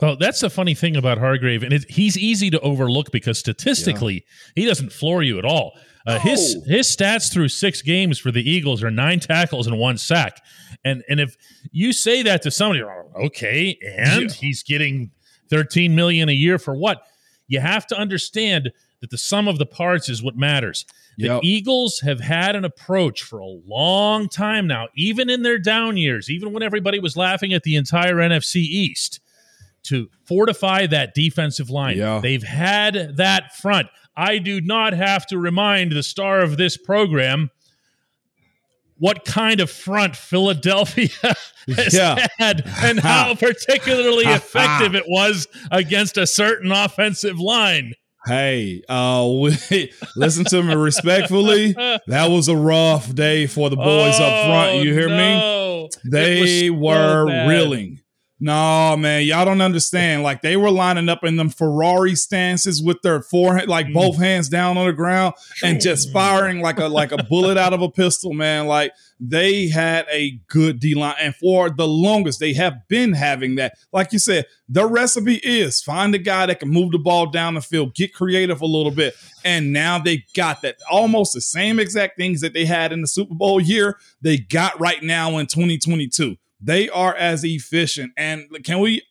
Well, 0.00 0.16
that's 0.16 0.40
the 0.40 0.50
funny 0.50 0.74
thing 0.74 0.96
about 0.96 1.18
Hargrave, 1.18 1.62
and 1.62 1.72
it, 1.72 1.88
he's 1.88 2.18
easy 2.18 2.50
to 2.50 2.58
overlook 2.58 3.12
because 3.12 3.38
statistically, 3.38 4.24
he 4.56 4.66
doesn't 4.66 4.92
floor 4.92 5.22
you 5.22 5.38
at 5.38 5.44
all. 5.44 5.78
Uh, 6.04 6.18
His 6.18 6.56
his 6.66 6.88
stats 6.88 7.30
through 7.32 7.48
six 7.48 7.80
games 7.82 8.18
for 8.18 8.32
the 8.32 8.42
Eagles 8.42 8.82
are 8.82 8.90
nine 8.90 9.20
tackles 9.20 9.68
and 9.68 9.78
one 9.78 9.98
sack, 9.98 10.40
and 10.84 11.02
and 11.08 11.20
if 11.20 11.36
you 11.72 11.92
say 11.92 12.22
that 12.22 12.42
to 12.42 12.50
somebody, 12.50 12.82
oh, 12.82 13.10
okay, 13.26 13.78
and 13.96 14.22
Yeah. 14.22 14.28
he's 14.28 14.62
getting 14.62 15.10
thirteen 15.48 15.94
million 15.94 16.28
a 16.28 16.32
year 16.32 16.58
for 16.58 16.74
what? 16.74 17.02
You 17.48 17.60
have 17.60 17.86
to 17.88 17.96
understand 17.98 18.70
that 19.00 19.10
the 19.10 19.18
sum 19.18 19.48
of 19.48 19.58
the 19.58 19.66
parts 19.66 20.08
is 20.08 20.22
what 20.22 20.36
matters. 20.36 20.84
The 21.18 21.24
Yep. 21.26 21.40
Eagles 21.42 22.00
have 22.00 22.20
had 22.20 22.54
an 22.54 22.64
approach 22.64 23.22
for 23.22 23.38
a 23.40 23.46
long 23.66 24.28
time 24.28 24.66
now, 24.66 24.88
even 24.94 25.28
in 25.30 25.42
their 25.42 25.58
down 25.58 25.96
years, 25.96 26.30
even 26.30 26.52
when 26.52 26.62
everybody 26.62 26.98
was 26.98 27.16
laughing 27.16 27.52
at 27.52 27.62
the 27.62 27.76
entire 27.76 28.16
NFC 28.16 28.56
East, 28.56 29.20
to 29.84 30.08
fortify 30.24 30.86
that 30.86 31.14
defensive 31.14 31.70
line. 31.70 31.96
Yeah. 31.96 32.20
They've 32.22 32.42
had 32.42 33.16
that 33.16 33.56
front. 33.56 33.88
I 34.16 34.38
do 34.38 34.60
not 34.60 34.92
have 34.92 35.26
to 35.28 35.38
remind 35.38 35.92
the 35.92 36.02
star 36.02 36.40
of 36.40 36.56
this 36.58 36.76
program 36.76 37.50
what 39.00 39.24
kind 39.24 39.60
of 39.60 39.68
front 39.70 40.14
Philadelphia 40.14 41.08
has 41.76 41.92
Yeah. 41.94 42.24
had 42.38 42.62
and 42.82 43.00
how 43.00 43.34
particularly 43.34 44.26
effective 44.26 44.94
it 44.94 45.04
was 45.08 45.48
against 45.72 46.16
a 46.16 46.26
certain 46.26 46.70
offensive 46.70 47.40
line. 47.40 47.94
Hey, 48.26 48.82
uh, 48.88 49.26
we, 49.70 49.92
listen 50.14 50.44
to 50.44 50.62
me 50.62 50.74
respectfully. 50.74 51.72
That 52.06 52.26
was 52.28 52.48
a 52.48 52.56
rough 52.56 53.14
day 53.14 53.46
for 53.46 53.70
the 53.70 53.76
boys 53.76 54.20
up 54.20 54.46
front. 54.46 54.84
You 54.84 54.92
hear 54.92 55.08
me? 55.08 55.16
me? 55.16 55.88
They 56.04 56.68
were 56.70 57.24
reeling. 57.48 57.99
No, 58.42 58.96
man, 58.96 59.24
y'all 59.24 59.44
don't 59.44 59.60
understand. 59.60 60.22
Like 60.22 60.40
they 60.40 60.56
were 60.56 60.70
lining 60.70 61.10
up 61.10 61.22
in 61.24 61.36
them 61.36 61.50
Ferrari 61.50 62.14
stances 62.14 62.82
with 62.82 63.02
their 63.02 63.20
forehead, 63.20 63.68
like 63.68 63.88
Mm. 63.88 63.92
both 63.92 64.16
hands 64.18 64.48
down 64.48 64.78
on 64.78 64.86
the 64.86 64.94
ground, 64.94 65.34
and 65.62 65.78
just 65.80 66.10
firing 66.10 66.60
like 66.60 66.78
a 66.78 66.86
like 66.88 67.12
a 67.12 67.22
bullet 67.24 67.58
out 67.58 67.74
of 67.74 67.82
a 67.82 67.90
pistol, 67.90 68.32
man. 68.32 68.66
Like 68.66 68.92
they 69.20 69.68
had 69.68 70.06
a 70.10 70.40
good 70.48 70.80
D 70.80 70.94
line, 70.94 71.16
and 71.20 71.34
for 71.34 71.68
the 71.68 71.86
longest, 71.86 72.40
they 72.40 72.54
have 72.54 72.88
been 72.88 73.12
having 73.12 73.56
that. 73.56 73.74
Like 73.92 74.10
you 74.14 74.18
said, 74.18 74.46
the 74.70 74.86
recipe 74.86 75.34
is 75.42 75.82
find 75.82 76.14
a 76.14 76.18
guy 76.18 76.46
that 76.46 76.60
can 76.60 76.70
move 76.70 76.92
the 76.92 76.98
ball 76.98 77.26
down 77.26 77.52
the 77.54 77.60
field, 77.60 77.94
get 77.94 78.14
creative 78.14 78.62
a 78.62 78.66
little 78.66 78.90
bit, 78.92 79.14
and 79.44 79.70
now 79.70 79.98
they 79.98 80.24
got 80.34 80.62
that 80.62 80.76
almost 80.90 81.34
the 81.34 81.42
same 81.42 81.78
exact 81.78 82.16
things 82.16 82.40
that 82.40 82.54
they 82.54 82.64
had 82.64 82.90
in 82.90 83.02
the 83.02 83.06
Super 83.06 83.34
Bowl 83.34 83.60
year. 83.60 83.98
They 84.22 84.38
got 84.38 84.80
right 84.80 85.02
now 85.02 85.36
in 85.36 85.46
2022. 85.46 86.36
They 86.60 86.88
are 86.90 87.14
as 87.14 87.44
efficient, 87.44 88.12
and 88.16 88.46
can 88.64 88.78
we 88.80 89.02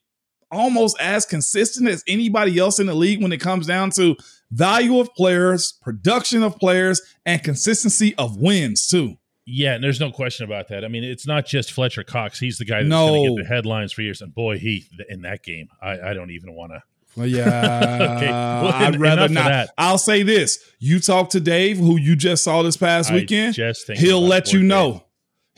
almost 0.52 0.98
as 1.00 1.26
consistent 1.26 1.88
as 1.88 2.04
anybody 2.08 2.58
else 2.58 2.80
in 2.80 2.88
the 2.88 2.94
league 2.96 3.22
when 3.22 3.32
it 3.32 3.40
comes 3.40 3.68
down 3.68 3.92
to 3.92 4.16
value 4.52 5.00
of 5.00 5.14
players, 5.14 5.74
production 5.82 6.42
of 6.44 6.58
players, 6.58 7.02
and 7.26 7.44
consistency 7.44 8.16
of 8.16 8.38
wins 8.38 8.88
too. 8.88 9.16
Yeah, 9.46 9.74
and 9.74 9.84
there's 9.84 10.00
no 10.00 10.12
question 10.12 10.46
about 10.46 10.68
that. 10.68 10.86
I 10.86 10.88
mean, 10.88 11.04
it's 11.04 11.26
not 11.26 11.46
just 11.46 11.72
Fletcher 11.72 12.04
Cox. 12.04 12.40
He's 12.40 12.58
the 12.60 12.66
guy 12.66 12.78
that's 12.78 12.88
No. 12.90 13.08
going 13.08 13.24
to 13.24 13.42
get 13.42 13.48
the 13.50 13.56
headlines 13.56 13.92
for 13.94 14.02
years. 14.04 14.22
And 14.22 14.34
boy, 14.34 14.60
he 14.60 14.86
in 15.10 15.22
that 15.24 15.44
game, 15.44 15.70
I, 15.82 16.00
I 16.00 16.14
don't 16.14 16.30
even 16.32 16.54
want 16.54 16.72
to. 16.74 16.84
Well, 17.16 17.26
yeah, 17.26 17.46
Okay, 18.18 18.30
well, 18.30 18.68
I'd 18.68 18.94
en- 18.96 19.00
rather 19.02 19.28
not. 19.30 19.70
I'll 19.78 19.98
say 19.98 20.22
this: 20.22 20.60
you 20.80 21.00
talk 21.00 21.32
to 21.32 21.40
Dave, 21.40 21.78
who 21.78 21.98
you 22.00 22.16
just 22.16 22.44
saw 22.44 22.62
this 22.62 22.78
past 22.78 23.10
I 23.12 23.16
weekend. 23.16 23.56
just 23.56 23.88
He'll 23.92 24.22
let 24.22 24.54
you 24.54 24.60
Dave. 24.62 24.68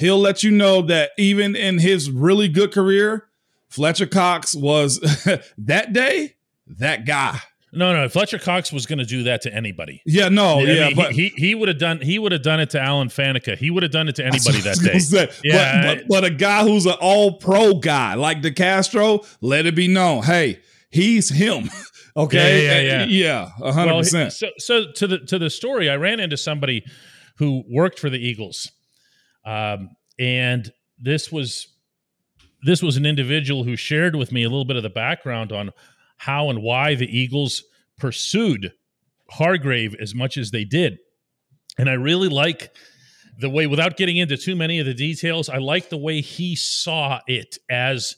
He'll 0.01 0.19
let 0.19 0.43
you 0.43 0.51
know 0.51 0.81
that 0.83 1.11
even 1.17 1.55
in 1.55 1.79
his 1.79 2.11
really 2.11 2.47
good 2.47 2.71
career, 2.71 3.27
Fletcher 3.69 4.07
Cox 4.07 4.53
was 4.53 4.99
that 5.57 5.93
day 5.93 6.35
that 6.67 7.05
guy. 7.05 7.39
No, 7.73 7.93
no, 7.93 8.09
Fletcher 8.09 8.37
Cox 8.37 8.73
was 8.73 8.85
going 8.85 8.99
to 8.99 9.05
do 9.05 9.23
that 9.23 9.43
to 9.43 9.53
anybody. 9.53 10.01
Yeah, 10.05 10.27
no, 10.27 10.59
I 10.59 10.63
yeah, 10.63 10.87
he, 10.87 10.93
but 10.93 11.11
he 11.13 11.29
he 11.37 11.55
would 11.55 11.69
have 11.69 11.77
done 11.77 12.01
he 12.01 12.19
would 12.19 12.33
have 12.33 12.41
done 12.41 12.59
it 12.59 12.71
to 12.71 12.81
Alan 12.81 13.07
Faneca. 13.07 13.57
He 13.57 13.71
would 13.71 13.83
have 13.83 13.93
done 13.93 14.09
it 14.09 14.15
to 14.15 14.25
anybody 14.25 14.59
that 14.61 14.77
day. 14.79 14.99
say. 14.99 15.31
Yeah, 15.43 15.81
but, 15.83 15.97
but, 15.99 16.07
but 16.09 16.23
a 16.25 16.29
guy 16.31 16.63
who's 16.63 16.85
an 16.85 16.95
all 16.99 17.37
pro 17.37 17.75
guy 17.75 18.15
like 18.15 18.41
DeCastro, 18.41 19.25
let 19.39 19.65
it 19.65 19.75
be 19.75 19.87
known, 19.87 20.23
hey, 20.23 20.59
he's 20.89 21.29
him. 21.29 21.69
okay, 22.17 22.65
Yeah, 22.65 23.05
yeah, 23.05 23.05
yeah, 23.05 23.49
a 23.61 23.71
hundred 23.71 23.91
Well, 23.91 24.01
percent. 24.01 24.33
So, 24.33 24.49
so 24.57 24.91
to 24.91 25.07
the 25.07 25.19
to 25.19 25.39
the 25.39 25.49
story, 25.49 25.89
I 25.89 25.95
ran 25.95 26.19
into 26.19 26.35
somebody 26.35 26.83
who 27.37 27.63
worked 27.69 27.99
for 27.99 28.09
the 28.09 28.19
Eagles, 28.19 28.69
um, 29.45 29.89
and 30.19 30.71
this 30.99 31.31
was 31.31 31.67
this 32.63 32.83
was 32.83 32.95
an 32.97 33.05
individual 33.05 33.63
who 33.63 33.75
shared 33.75 34.15
with 34.15 34.31
me 34.31 34.43
a 34.43 34.49
little 34.49 34.65
bit 34.65 34.75
of 34.75 34.83
the 34.83 34.89
background 34.89 35.51
on 35.51 35.71
how 36.17 36.49
and 36.49 36.61
why 36.61 36.93
the 36.93 37.07
Eagles 37.07 37.63
pursued 37.97 38.71
Hargrave 39.31 39.95
as 39.99 40.13
much 40.13 40.37
as 40.37 40.51
they 40.51 40.63
did, 40.63 40.99
and 41.77 41.89
I 41.89 41.93
really 41.93 42.29
like 42.29 42.71
the 43.41 43.49
way, 43.49 43.67
without 43.67 43.97
getting 43.97 44.17
into 44.17 44.37
too 44.37 44.55
many 44.55 44.79
of 44.79 44.85
the 44.85 44.93
details, 44.93 45.49
I 45.49 45.57
like 45.57 45.89
the 45.89 45.97
way 45.97 46.21
he 46.21 46.55
saw 46.55 47.19
it 47.27 47.57
as 47.69 48.15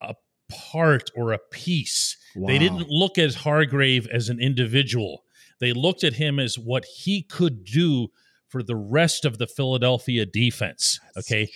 a 0.00 0.14
part 0.50 1.10
or 1.16 1.32
a 1.32 1.38
piece. 1.50 2.16
They 2.36 2.58
didn't 2.58 2.88
look 2.88 3.18
at 3.18 3.34
Hargrave 3.34 4.06
as 4.08 4.28
an 4.28 4.40
individual. 4.40 5.24
They 5.60 5.72
looked 5.72 6.04
at 6.04 6.14
him 6.14 6.38
as 6.38 6.58
what 6.58 6.84
he 6.84 7.22
could 7.22 7.64
do 7.64 8.08
for 8.54 8.62
the 8.62 8.76
rest 8.76 9.24
of 9.24 9.38
the 9.38 9.48
Philadelphia 9.48 10.24
defense. 10.24 11.00
Okay. 11.16 11.50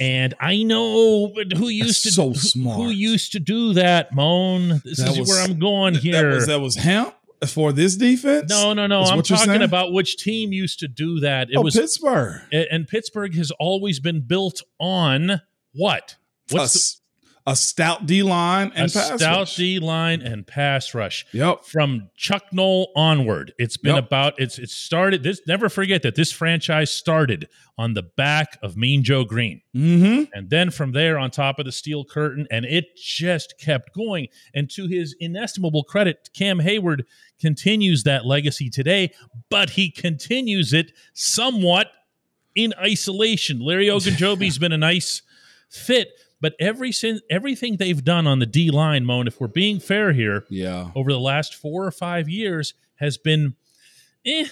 And 0.00 0.32
I 0.40 0.62
know 0.62 1.30
but 1.34 1.52
who 1.52 1.68
used 1.68 2.02
to 2.04 2.10
so 2.12 2.28
who- 2.28 2.34
smart. 2.34 2.76
who 2.78 2.88
used 2.88 3.32
to 3.32 3.40
do 3.40 3.74
that, 3.74 4.14
Moan. 4.14 4.80
This 4.82 4.96
That 4.96 5.10
is 5.10 5.18
was- 5.18 5.28
where 5.28 5.42
I'm 5.44 5.58
going 5.58 5.92
That 5.94 6.02
here. 6.02 6.30
was 6.34 6.46
that 6.46 6.60
was 6.62 6.76
hemp 6.76 7.14
for 7.46 7.72
this 7.74 7.96
defense. 7.96 8.48
no, 8.48 8.72
no, 8.72 8.86
no. 8.86 9.02
I'm 9.02 9.20
talking 9.22 9.44
saying? 9.50 9.60
about 9.62 9.92
which 9.92 10.16
team 10.16 10.50
used 10.54 10.78
to 10.78 10.88
do 10.88 11.20
that. 11.20 11.50
It 11.50 11.56
oh, 11.56 11.62
was 11.62 11.76
Pittsburgh. 11.76 12.40
and 12.50 12.88
Pittsburgh 12.88 13.34
has 13.34 13.50
always 13.52 14.00
been 14.00 14.22
built 14.22 14.62
on 14.78 15.42
what? 15.74 16.16
What's 16.50 16.99
a 17.46 17.56
stout 17.56 18.06
D 18.06 18.22
line 18.22 18.70
the, 18.70 18.80
a 18.80 18.82
and 18.84 18.92
pass 18.92 19.20
stout 19.20 19.38
rush. 19.38 19.56
D 19.56 19.78
line 19.78 20.20
and 20.22 20.46
pass 20.46 20.94
rush. 20.94 21.26
Yep. 21.32 21.64
from 21.64 22.10
Chuck 22.16 22.44
Noll 22.52 22.92
onward. 22.94 23.52
It's 23.58 23.76
been 23.76 23.94
Yep. 23.96 24.04
about 24.06 24.34
it's 24.38 24.58
it 24.58 24.70
started 24.70 25.22
this 25.22 25.40
never 25.46 25.68
forget 25.68 26.02
that 26.02 26.14
this 26.14 26.30
franchise 26.30 26.90
started 26.90 27.48
on 27.78 27.94
the 27.94 28.02
back 28.02 28.58
of 28.62 28.76
Mean 28.76 29.02
Joe 29.02 29.24
Greene. 29.24 29.62
Mm-hmm. 29.74 30.24
And 30.34 30.50
then 30.50 30.70
from 30.70 30.92
there 30.92 31.18
on 31.18 31.30
top 31.30 31.58
of 31.58 31.64
the 31.64 31.72
steel 31.72 32.04
curtain 32.04 32.46
and 32.50 32.64
it 32.66 32.94
just 32.96 33.58
kept 33.58 33.94
going 33.94 34.28
and 34.54 34.68
to 34.70 34.86
his 34.86 35.16
inestimable 35.18 35.84
credit 35.84 36.28
Cam 36.34 36.58
Heyward 36.58 37.04
continues 37.40 38.02
that 38.04 38.26
legacy 38.26 38.68
today, 38.68 39.12
but 39.48 39.70
he 39.70 39.90
continues 39.90 40.72
it 40.74 40.92
somewhat 41.14 41.88
in 42.54 42.74
isolation. 42.78 43.60
Larry 43.60 43.86
Ogunjobi's 43.88 44.58
been 44.58 44.72
a 44.72 44.78
nice 44.78 45.22
fit, 45.70 46.08
but 46.40 46.54
every 46.58 46.92
sin, 46.92 47.20
everything 47.30 47.76
they've 47.76 48.04
done 48.04 48.26
on 48.26 48.38
the 48.38 48.46
D 48.46 48.70
line, 48.70 49.04
Moan, 49.04 49.26
if 49.26 49.40
we're 49.40 49.46
being 49.48 49.78
fair 49.80 50.12
here, 50.12 50.44
Yeah. 50.50 50.90
over 50.94 51.12
the 51.12 51.20
last 51.20 51.54
four 51.54 51.84
or 51.86 51.90
five 51.90 52.28
years 52.28 52.74
has 52.96 53.16
been 53.18 53.54
eh, 54.24 54.46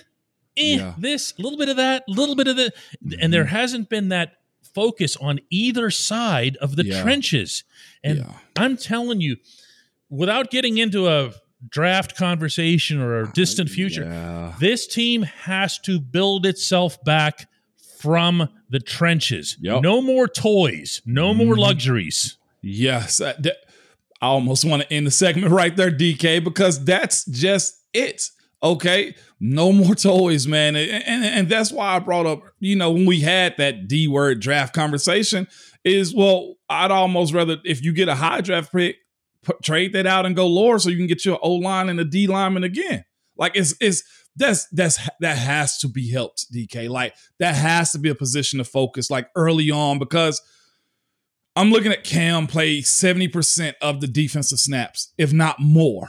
eh, 0.57 0.77
Yeah. 0.77 0.95
this, 0.99 1.35
a 1.39 1.43
little 1.43 1.59
bit 1.59 1.69
of 1.69 1.77
that, 1.77 2.05
a 2.09 2.11
little 2.11 2.35
bit 2.37 2.49
of 2.49 2.57
the, 2.57 2.73
and 3.21 3.33
there 3.33 3.45
hasn't 3.47 3.89
been 3.89 4.09
that 4.11 4.35
focus 4.75 5.17
on 5.17 5.41
either 5.51 5.91
side 5.91 6.57
of 6.57 6.77
the 6.77 6.85
Yeah. 6.87 7.03
trenches. 7.03 7.65
And 8.05 8.19
yeah. 8.19 8.33
I'm 8.57 8.77
telling 8.77 9.21
you, 9.21 9.37
without 10.11 10.51
getting 10.51 10.79
into 10.79 11.09
a 11.09 11.33
draft 11.69 12.17
conversation 12.17 13.01
or 13.01 13.23
a 13.23 13.33
distant 13.33 13.69
future, 13.71 14.05
Yeah. 14.05 14.55
this 14.61 14.87
team 14.87 15.23
has 15.23 15.79
to 15.81 15.99
build 16.01 16.47
itself 16.47 17.03
back 17.05 17.49
from 18.01 18.49
the 18.71 18.81
trenches. 18.81 19.57
Yep. 19.61 19.83
No 19.83 20.01
more 20.03 20.29
toys, 20.29 21.03
no 21.07 21.35
more 21.35 21.55
Mhm. 21.55 21.59
luxuries. 21.61 22.37
Yes. 22.63 23.21
I, 23.21 23.35
that- 23.41 23.57
I 24.21 24.27
almost 24.27 24.65
want 24.65 24.83
to 24.83 24.93
end 24.93 25.07
the 25.07 25.11
segment 25.13 25.53
right 25.53 25.75
there, 25.77 25.91
DK, 25.93 26.43
because 26.43 26.85
that's 26.85 27.25
just 27.27 27.77
it. 27.95 28.31
Okay. 28.63 29.15
No 29.39 29.71
more 29.73 29.95
toys, 29.95 30.49
man. 30.49 30.75
And, 30.75 30.91
and, 31.05 31.25
and 31.25 31.49
that's 31.49 31.71
why 31.71 31.95
I 31.95 31.99
brought 32.01 32.27
up, 32.27 32.43
you 32.59 32.75
know, 32.75 32.91
when 32.91 33.07
we 33.07 33.21
had 33.21 33.55
that 33.59 33.87
D 33.87 34.09
word 34.09 34.41
draft 34.41 34.75
conversation, 34.75 35.47
is 35.85 36.13
well, 36.13 36.57
I'd 36.69 36.91
almost 36.91 37.33
rather, 37.33 37.59
if 37.65 37.85
you 37.85 37.93
get 37.93 38.09
a 38.09 38.17
high 38.17 38.41
draft 38.41 38.73
pick, 38.73 38.97
put, 39.45 39.63
trade 39.63 39.93
that 39.93 40.07
out 40.09 40.27
and 40.27 40.35
go 40.35 40.49
lower 40.49 40.81
so 40.81 40.91
you 40.91 40.97
can 40.97 41.07
get 41.07 41.25
your 41.25 41.39
O 41.41 41.53
line 41.55 41.89
and 41.89 42.01
a 42.01 42.05
D 42.05 42.27
lineman 42.27 42.65
again. 42.65 43.05
Like 43.37 43.53
it's, 43.55 43.75
it's, 43.81 44.03
that's 44.39 44.67
that's 44.67 44.99
that 45.21 45.37
has 45.37 45.79
to 45.79 45.89
be 45.89 46.11
helped, 46.11 46.53
DK. 46.53 46.89
Like 46.89 47.15
that 47.39 47.55
has 47.55 47.93
to 47.93 47.99
be 47.99 48.09
a 48.09 48.15
position 48.15 48.61
of 48.61 48.69
focus, 48.69 49.11
like 49.11 49.29
early 49.35 49.71
on, 49.71 49.99
because 49.99 50.41
I'm 51.57 51.71
looking 51.71 51.93
at 51.93 52.05
Cam 52.05 52.47
play 52.47 52.81
70% 52.81 53.75
of 53.83 54.01
the 54.01 54.07
defensive 54.07 54.61
snaps, 54.61 55.13
if 55.19 55.33
not 55.33 55.59
more. 55.59 56.09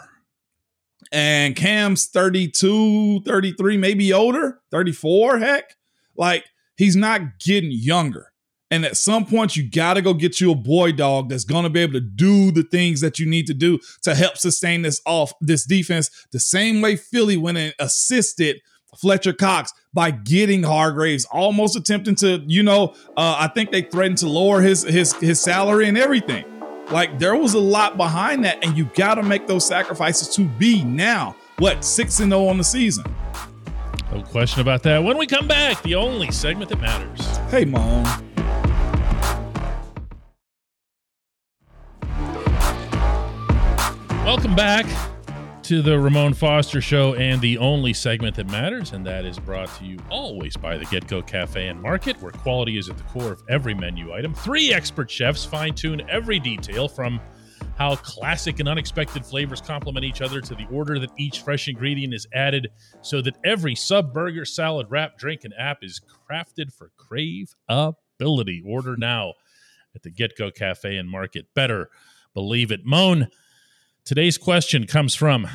And 1.11 1.55
Cam's 1.55 2.05
32, 2.05 3.21
33, 3.21 3.77
maybe 3.77 4.13
older, 4.13 4.59
34, 4.69 5.39
heck. 5.39 5.75
Like 6.15 6.45
He's 6.79 6.95
not 6.95 7.39
getting 7.39 7.71
younger. 7.73 8.31
And 8.71 8.85
at 8.85 8.97
some 8.97 9.25
point, 9.25 9.55
you 9.55 9.67
got 9.67 9.95
to 9.95 10.01
go 10.01 10.13
get 10.13 10.39
you 10.39 10.51
a 10.51 10.55
boy 10.55 10.91
dog 10.91 11.29
that's 11.29 11.43
going 11.43 11.63
to 11.63 11.69
be 11.69 11.79
able 11.79 11.93
to 11.93 12.01
do 12.01 12.51
the 12.51 12.63
things 12.63 13.01
that 13.01 13.17
you 13.17 13.25
need 13.25 13.47
to 13.47 13.53
do 13.53 13.79
to 14.03 14.13
help 14.13 14.37
sustain 14.37 14.83
this 14.83 15.01
off 15.05 15.33
this 15.41 15.65
defense. 15.65 16.09
The 16.31 16.39
same 16.39 16.81
way 16.81 16.95
Philly 16.95 17.35
went 17.35 17.57
and 17.57 17.73
assisted 17.79 18.61
Fletcher 18.97 19.33
Cox 19.33 19.73
by 19.93 20.11
getting 20.11 20.63
Hargreaves, 20.63 21.25
almost 21.25 21.75
attempting 21.75 22.15
to, 22.15 22.43
you 22.45 22.63
know, 22.63 22.95
uh, 23.17 23.37
I 23.39 23.47
think 23.47 23.71
they 23.71 23.81
threatened 23.81 24.19
to 24.19 24.29
lower 24.29 24.61
his 24.61 24.83
his 24.83 25.13
his 25.13 25.39
salary 25.39 25.87
and 25.87 25.97
everything. 25.97 26.45
Like 26.91 27.19
there 27.19 27.35
was 27.35 27.53
a 27.53 27.59
lot 27.59 27.97
behind 27.97 28.45
that, 28.45 28.63
and 28.63 28.77
you 28.77 28.85
got 28.95 29.15
to 29.15 29.23
make 29.23 29.47
those 29.47 29.65
sacrifices 29.65 30.27
to 30.35 30.45
be 30.45 30.83
now 30.83 31.35
what 31.57 31.83
six 31.83 32.19
and 32.19 32.31
zero 32.31 32.47
on 32.47 32.57
the 32.57 32.63
season. 32.63 33.05
No 34.11 34.23
question 34.23 34.61
about 34.61 34.81
that. 34.83 35.03
When 35.03 35.17
we 35.17 35.27
come 35.27 35.47
back, 35.47 35.81
the 35.83 35.95
only 35.95 36.31
segment 36.31 36.69
that 36.69 36.81
matters. 36.81 37.37
Hey, 37.51 37.65
mom. 37.65 38.05
Welcome 44.29 44.55
back 44.55 44.85
to 45.63 45.81
the 45.81 45.99
Ramon 45.99 46.35
Foster 46.35 46.81
Show 46.81 47.15
and 47.15 47.41
the 47.41 47.57
only 47.57 47.93
segment 47.93 48.35
that 48.35 48.47
matters, 48.47 48.93
and 48.93 49.03
that 49.07 49.25
is 49.25 49.39
brought 49.39 49.75
to 49.79 49.85
you 49.85 49.97
always 50.11 50.55
by 50.55 50.77
the 50.77 50.85
GetGo 50.85 51.25
Cafe 51.25 51.67
and 51.67 51.81
Market, 51.81 52.21
where 52.21 52.31
quality 52.31 52.77
is 52.77 52.89
at 52.89 52.97
the 52.97 53.03
core 53.05 53.31
of 53.31 53.41
every 53.49 53.73
menu 53.73 54.13
item. 54.13 54.35
Three 54.35 54.71
expert 54.71 55.09
chefs 55.09 55.45
fine 55.45 55.73
tune 55.73 56.07
every 56.07 56.37
detail 56.39 56.87
from 56.87 57.19
how 57.75 57.95
classic 57.95 58.59
and 58.59 58.69
unexpected 58.69 59.25
flavors 59.25 59.61
complement 59.61 60.05
each 60.05 60.21
other 60.21 60.41
to 60.41 60.53
the 60.53 60.67
order 60.71 60.99
that 60.99 61.09
each 61.17 61.41
fresh 61.41 61.67
ingredient 61.67 62.13
is 62.13 62.27
added 62.31 62.69
so 63.01 63.23
that 63.23 63.35
every 63.43 63.73
sub 63.73 64.13
burger, 64.13 64.45
salad, 64.45 64.85
wrap, 64.91 65.17
drink, 65.17 65.43
and 65.43 65.55
app 65.57 65.79
is 65.81 65.99
crafted 66.29 66.71
for 66.71 66.91
crave 66.97 67.55
ability. 67.67 68.61
Order 68.63 68.95
now 68.95 69.33
at 69.95 70.03
the 70.03 70.11
GetGo 70.11 70.53
Cafe 70.53 70.97
and 70.97 71.09
Market. 71.09 71.47
Better 71.55 71.89
believe 72.35 72.71
it. 72.71 72.85
Moan 72.85 73.27
Today's 74.09 74.39
question 74.39 74.87
comes 74.87 75.13
from 75.13 75.47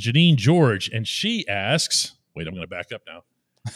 Janine 0.00 0.36
George, 0.36 0.88
and 0.88 1.06
she 1.06 1.46
asks, 1.46 2.14
wait, 2.34 2.46
I'm 2.46 2.54
going 2.54 2.66
to 2.66 2.66
back 2.66 2.86
up 2.90 3.02
now. 3.06 3.24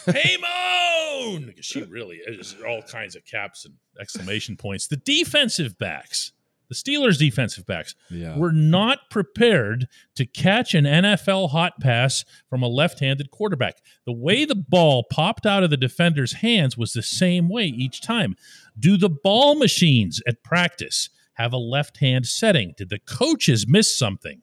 hey, 0.11 0.37
Moan! 0.41 1.53
She 1.61 1.83
really 1.83 2.17
is 2.25 2.55
all 2.67 2.81
kinds 2.81 3.15
of 3.15 3.23
caps 3.25 3.63
and 3.63 3.75
exclamation 4.01 4.57
points. 4.57 4.87
The 4.87 4.97
defensive 4.97 5.77
backs, 5.77 6.31
the 6.67 6.73
Steelers' 6.73 7.19
defensive 7.19 7.67
backs, 7.67 7.93
Yeah. 8.09 8.35
were 8.35 8.51
not 8.51 9.11
prepared 9.11 9.87
to 10.15 10.25
catch 10.25 10.73
an 10.73 10.85
NFL 10.85 11.51
hot 11.51 11.73
pass 11.79 12.25
from 12.49 12.63
a 12.63 12.67
left 12.67 13.01
handed 13.01 13.29
quarterback. 13.29 13.75
The 14.07 14.13
way 14.13 14.45
the 14.45 14.55
ball 14.55 15.05
popped 15.11 15.45
out 15.45 15.61
of 15.61 15.69
the 15.69 15.77
defender's 15.77 16.33
hands 16.33 16.75
was 16.75 16.93
the 16.93 17.03
same 17.03 17.49
way 17.49 17.65
each 17.67 18.01
time. 18.01 18.35
Do 18.79 18.97
the 18.97 19.11
ball 19.11 19.53
machines 19.53 20.23
at 20.25 20.43
practice 20.43 21.09
have 21.33 21.53
a 21.53 21.57
left 21.57 21.97
hand 21.97 22.25
setting? 22.25 22.73
Did 22.77 22.89
the 22.89 22.99
coaches 22.99 23.65
miss 23.67 23.95
something? 23.95 24.41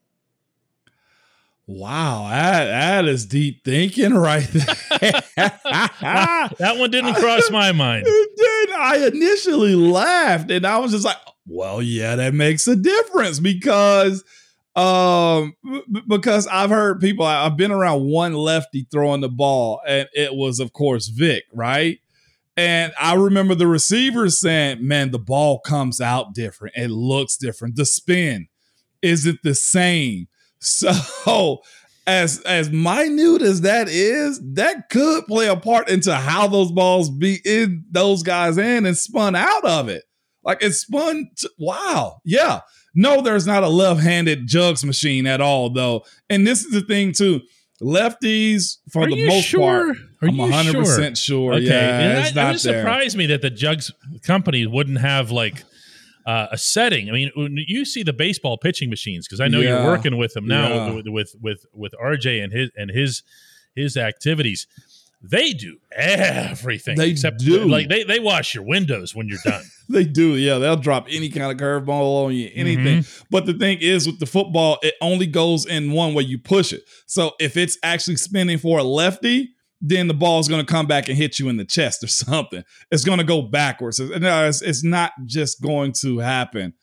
Wow, 1.66 2.26
that, 2.28 2.64
that 2.64 3.04
is 3.04 3.26
deep 3.26 3.64
thinking 3.64 4.14
right 4.14 4.46
there. 4.50 4.64
that 5.36 6.74
one 6.78 6.90
didn't 6.90 7.14
cross 7.14 7.48
my 7.50 7.70
mind. 7.70 8.06
Then 8.06 8.66
I 8.76 9.08
initially 9.12 9.76
laughed 9.76 10.50
and 10.50 10.66
I 10.66 10.78
was 10.78 10.90
just 10.90 11.04
like, 11.04 11.18
well, 11.46 11.80
yeah, 11.80 12.16
that 12.16 12.34
makes 12.34 12.66
a 12.66 12.74
difference 12.74 13.38
because 13.38 14.24
um 14.74 15.54
because 16.08 16.46
I've 16.46 16.70
heard 16.70 17.00
people 17.00 17.24
I've 17.24 17.56
been 17.56 17.72
around 17.72 18.04
one 18.04 18.34
lefty 18.34 18.86
throwing 18.90 19.20
the 19.20 19.28
ball 19.28 19.80
and 19.86 20.08
it 20.12 20.34
was 20.34 20.58
of 20.58 20.72
course 20.72 21.08
Vic, 21.08 21.44
right? 21.52 22.00
And 22.56 22.92
I 23.00 23.14
remember 23.14 23.54
the 23.54 23.66
receivers 23.66 24.40
saying, 24.40 24.86
"Man, 24.86 25.10
the 25.10 25.18
ball 25.18 25.60
comes 25.60 26.00
out 26.00 26.34
different. 26.34 26.76
It 26.76 26.90
looks 26.90 27.36
different. 27.36 27.76
The 27.76 27.86
spin 27.86 28.48
isn't 29.02 29.40
the 29.42 29.54
same." 29.54 30.28
So, 30.62 31.62
as 32.06 32.40
as 32.40 32.70
minute 32.70 33.40
as 33.40 33.62
that 33.62 33.88
is, 33.88 34.40
that 34.54 34.90
could 34.90 35.26
play 35.26 35.48
a 35.48 35.56
part 35.56 35.88
into 35.88 36.14
how 36.14 36.48
those 36.48 36.70
balls 36.70 37.08
be 37.08 37.38
in 37.46 37.84
those 37.90 38.22
guys 38.22 38.58
in 38.58 38.84
and 38.84 38.94
spun 38.94 39.34
out 39.34 39.64
of 39.64 39.88
it. 39.88 40.04
Like 40.44 40.62
it 40.62 40.72
spun. 40.72 41.30
To, 41.38 41.50
wow, 41.58 42.20
yeah. 42.24 42.60
No, 42.94 43.20
there's 43.20 43.46
not 43.46 43.62
a 43.62 43.68
left-handed 43.68 44.46
jugs 44.46 44.84
machine 44.84 45.26
at 45.26 45.40
all, 45.40 45.70
though. 45.70 46.04
And 46.28 46.46
this 46.46 46.64
is 46.64 46.72
the 46.72 46.80
thing 46.80 47.12
too. 47.12 47.40
Lefties, 47.82 48.78
for 48.90 49.04
Are 49.04 49.10
the 49.10 49.16
you 49.16 49.26
most 49.28 49.44
sure? 49.46 49.60
part, 49.94 49.96
Are 50.22 50.28
I'm 50.28 50.34
you 50.34 50.40
100 50.42 50.72
sure? 50.72 50.80
percent 50.84 51.16
sure. 51.18 51.54
Okay, 51.54 51.64
Yeah, 51.66 51.98
and 52.00 52.18
it's 52.18 52.32
that, 52.32 52.42
not 52.42 52.54
it 52.56 52.62
there. 52.62 52.80
surprised 52.82 53.16
me 53.16 53.26
that 53.26 53.42
the 53.42 53.50
Jugs 53.50 53.90
company 54.22 54.66
wouldn't 54.66 54.98
have 55.00 55.30
like 55.30 55.64
uh, 56.26 56.48
a 56.52 56.58
setting. 56.58 57.08
I 57.08 57.12
mean, 57.12 57.30
when 57.34 57.56
you 57.66 57.84
see 57.84 58.02
the 58.02 58.12
baseball 58.12 58.58
pitching 58.58 58.90
machines, 58.90 59.26
because 59.26 59.40
I 59.40 59.48
know 59.48 59.60
Yeah. 59.60 59.82
you're 59.82 59.84
working 59.92 60.18
with 60.18 60.34
them 60.34 60.46
now 60.46 60.68
Yeah. 60.68 60.90
with, 60.92 61.06
with 61.08 61.34
with 61.40 61.64
with 61.72 61.92
RJ 62.02 62.44
and 62.44 62.52
his 62.52 62.70
and 62.76 62.90
his 62.90 63.22
his 63.74 63.96
activities. 63.96 64.66
They 65.22 65.52
do 65.52 65.76
everything. 65.92 66.96
They 66.96 67.10
except 67.10 67.38
do. 67.40 67.66
like 67.66 67.88
they 67.88 68.04
they 68.04 68.20
wash 68.20 68.54
your 68.54 68.64
windows 68.64 69.14
when 69.14 69.28
you're 69.28 69.38
done. 69.44 69.62
They 69.90 70.04
do, 70.04 70.36
yeah. 70.36 70.58
They'll 70.58 70.76
drop 70.76 71.08
any 71.10 71.30
kind 71.30 71.50
of 71.50 71.58
curveball 71.58 72.26
on 72.26 72.32
you, 72.32 72.48
anything. 72.54 72.98
Mm-hmm. 73.00 73.24
But 73.28 73.46
the 73.46 73.54
thing 73.54 73.78
is, 73.80 74.06
with 74.06 74.20
the 74.20 74.26
football, 74.26 74.78
it 74.82 74.94
only 75.00 75.26
goes 75.26 75.66
in 75.66 75.90
one 75.90 76.14
way. 76.14 76.22
You 76.22 76.38
push 76.38 76.72
it. 76.72 76.84
So 77.08 77.32
if 77.40 77.56
it's 77.56 77.76
actually 77.82 78.14
spinning 78.14 78.58
for 78.58 78.78
a 78.78 78.84
lefty, 78.84 79.50
then 79.80 80.06
the 80.06 80.14
ball's 80.14 80.48
going 80.48 80.64
to 80.64 80.72
come 80.72 80.86
back 80.86 81.08
and 81.08 81.18
hit 81.18 81.40
you 81.40 81.48
in 81.48 81.56
the 81.56 81.64
chest 81.64 82.04
or 82.04 82.06
something. 82.06 82.62
It's 82.92 83.04
going 83.04 83.18
to 83.18 83.24
go 83.24 83.42
backwards. 83.42 83.98
No, 83.98 84.46
it's, 84.46 84.62
it's 84.62 84.84
not 84.84 85.10
just 85.26 85.60
going 85.60 85.92
to 86.02 86.18
happen 86.18 86.74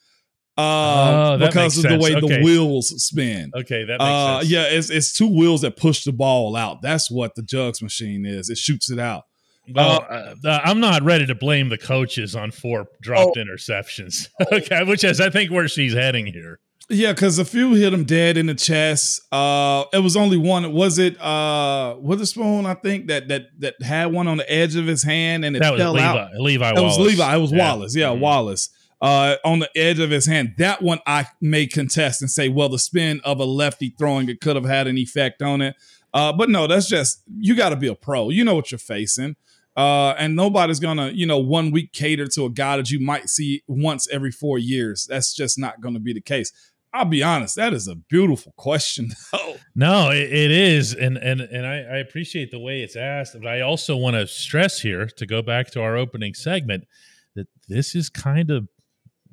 um, 0.57 0.63
Oh, 0.63 1.37
because 1.39 1.77
of 1.77 1.83
the 1.89 1.97
way 1.99 2.11
sense. 2.13 2.27
the 2.27 2.41
wheels 2.41 2.87
spin. 3.03 3.51
Okay, 3.55 3.83
that 3.85 3.99
makes 3.99 4.03
Uh, 4.03 4.39
sense. 4.39 4.51
yeah, 4.51 4.63
it's 4.63 4.89
it's 4.89 5.13
two 5.13 5.27
wheels 5.27 5.61
that 5.61 5.77
push 5.77 6.03
the 6.03 6.11
ball 6.11 6.55
out. 6.55 6.81
That's 6.81 7.09
what 7.11 7.35
the 7.35 7.43
jugs 7.43 7.81
machine 7.81 8.25
is. 8.25 8.49
It 8.49 8.57
shoots 8.57 8.89
it 8.89 8.99
out. 8.99 9.23
Well, 9.73 10.05
uh, 10.09 10.33
uh, 10.47 10.59
I'm 10.63 10.79
not 10.79 11.03
ready 11.03 11.25
to 11.25 11.35
blame 11.35 11.67
the 11.69 11.77
coaches 11.77 12.35
on 12.35 12.51
four 12.51 12.85
dropped 13.01 13.37
Oh. 13.37 13.41
interceptions. 13.43 14.29
okay, 14.51 14.83
which 14.83 15.03
is 15.03 15.19
I 15.19 15.29
think 15.29 15.51
where 15.51 15.67
she's 15.67 15.93
heading 15.93 16.25
here. 16.27 16.59
Yeah, 16.89 17.11
because 17.11 17.37
a 17.37 17.43
few 17.43 17.73
hit 17.73 17.91
him 17.93 18.05
dead 18.05 18.37
in 18.37 18.45
the 18.45 18.55
chest. 18.55 19.21
Uh, 19.29 19.83
it 19.91 19.99
was 19.99 20.15
only 20.15 20.37
one. 20.37 20.71
Was 20.71 20.97
it 20.99 21.19
uh 21.21 21.97
Witherspoon? 21.99 22.65
I 22.65 22.75
think 22.75 23.07
that 23.07 23.27
that 23.27 23.47
that 23.59 23.75
had 23.83 24.05
one 24.13 24.29
on 24.29 24.37
the 24.37 24.49
edge 24.49 24.77
of 24.77 24.87
his 24.87 25.03
hand 25.03 25.43
and 25.43 25.53
it 25.55 25.59
That 25.59 25.73
was 25.73 25.81
fell 25.81 25.91
Levi. 25.93 26.05
out. 26.07 26.29
Levi 26.35 26.69
It 26.69 26.75
Wallace. 26.75 26.97
was 26.97 27.07
Levi. 27.07 27.35
It 27.35 27.39
was 27.39 27.51
Yeah. 27.51 27.57
Wallace. 27.57 27.95
Yeah, 27.95 28.05
Mhm. 28.07 28.19
Wallace. 28.19 28.69
Uh, 28.99 29.35
on 29.45 29.59
the 29.59 29.69
edge 29.77 29.99
of 29.99 30.09
his 30.09 30.25
hand. 30.25 30.55
That 30.57 30.81
one 30.81 30.97
I 31.05 31.27
may 31.39 31.67
contest 31.67 32.23
and 32.23 32.31
say, 32.31 32.49
well, 32.49 32.67
the 32.67 32.79
spin 32.79 33.21
of 33.23 33.39
a 33.39 33.45
lefty 33.45 33.93
throwing 33.95 34.27
it 34.27 34.41
could 34.41 34.55
have 34.55 34.65
had 34.65 34.87
an 34.87 34.97
effect 34.97 35.43
on 35.43 35.61
it. 35.61 35.75
Uh, 36.15 36.33
but 36.33 36.49
no, 36.49 36.65
that's 36.65 36.87
just 36.87 37.21
you 37.37 37.55
got 37.55 37.69
to 37.69 37.75
be 37.75 37.87
a 37.87 37.93
pro. 37.93 38.29
You 38.29 38.43
know 38.43 38.55
what 38.55 38.71
you're 38.71 38.79
facing. 38.79 39.35
Uh, 39.77 40.15
and 40.17 40.35
nobody's 40.35 40.79
gonna, 40.79 41.09
you 41.09 41.27
know, 41.27 41.37
one 41.37 41.69
week 41.69 41.93
cater 41.93 42.25
to 42.25 42.45
a 42.45 42.49
guy 42.49 42.77
that 42.77 42.89
you 42.89 42.99
might 42.99 43.29
see 43.29 43.61
once 43.67 44.07
every 44.09 44.31
four 44.31 44.57
years. 44.57 45.05
That's 45.07 45.35
just 45.35 45.59
not 45.59 45.81
gonna 45.81 45.99
be 45.99 46.13
the 46.13 46.21
case. 46.21 46.51
I'll 46.91 47.05
be 47.05 47.21
honest, 47.21 47.55
that 47.57 47.73
is 47.73 47.87
a 47.87 47.93
beautiful 47.93 48.53
question, 48.57 49.09
though. 49.31 49.57
No, 49.75 50.09
it, 50.09 50.33
it 50.33 50.49
is, 50.49 50.95
and 50.95 51.15
and 51.17 51.41
and 51.41 51.67
I, 51.67 51.81
I 51.81 51.97
appreciate 51.97 52.49
the 52.49 52.57
way 52.57 52.81
it's 52.81 52.95
asked, 52.95 53.39
but 53.39 53.47
I 53.47 53.61
also 53.61 53.95
want 53.95 54.15
to 54.15 54.25
stress 54.25 54.79
here 54.81 55.05
to 55.05 55.25
go 55.27 55.43
back 55.43 55.69
to 55.71 55.81
our 55.81 55.95
opening 55.95 56.33
segment 56.33 56.85
that 57.35 57.47
this 57.67 57.93
is 57.93 58.09
kind 58.09 58.49
of 58.49 58.67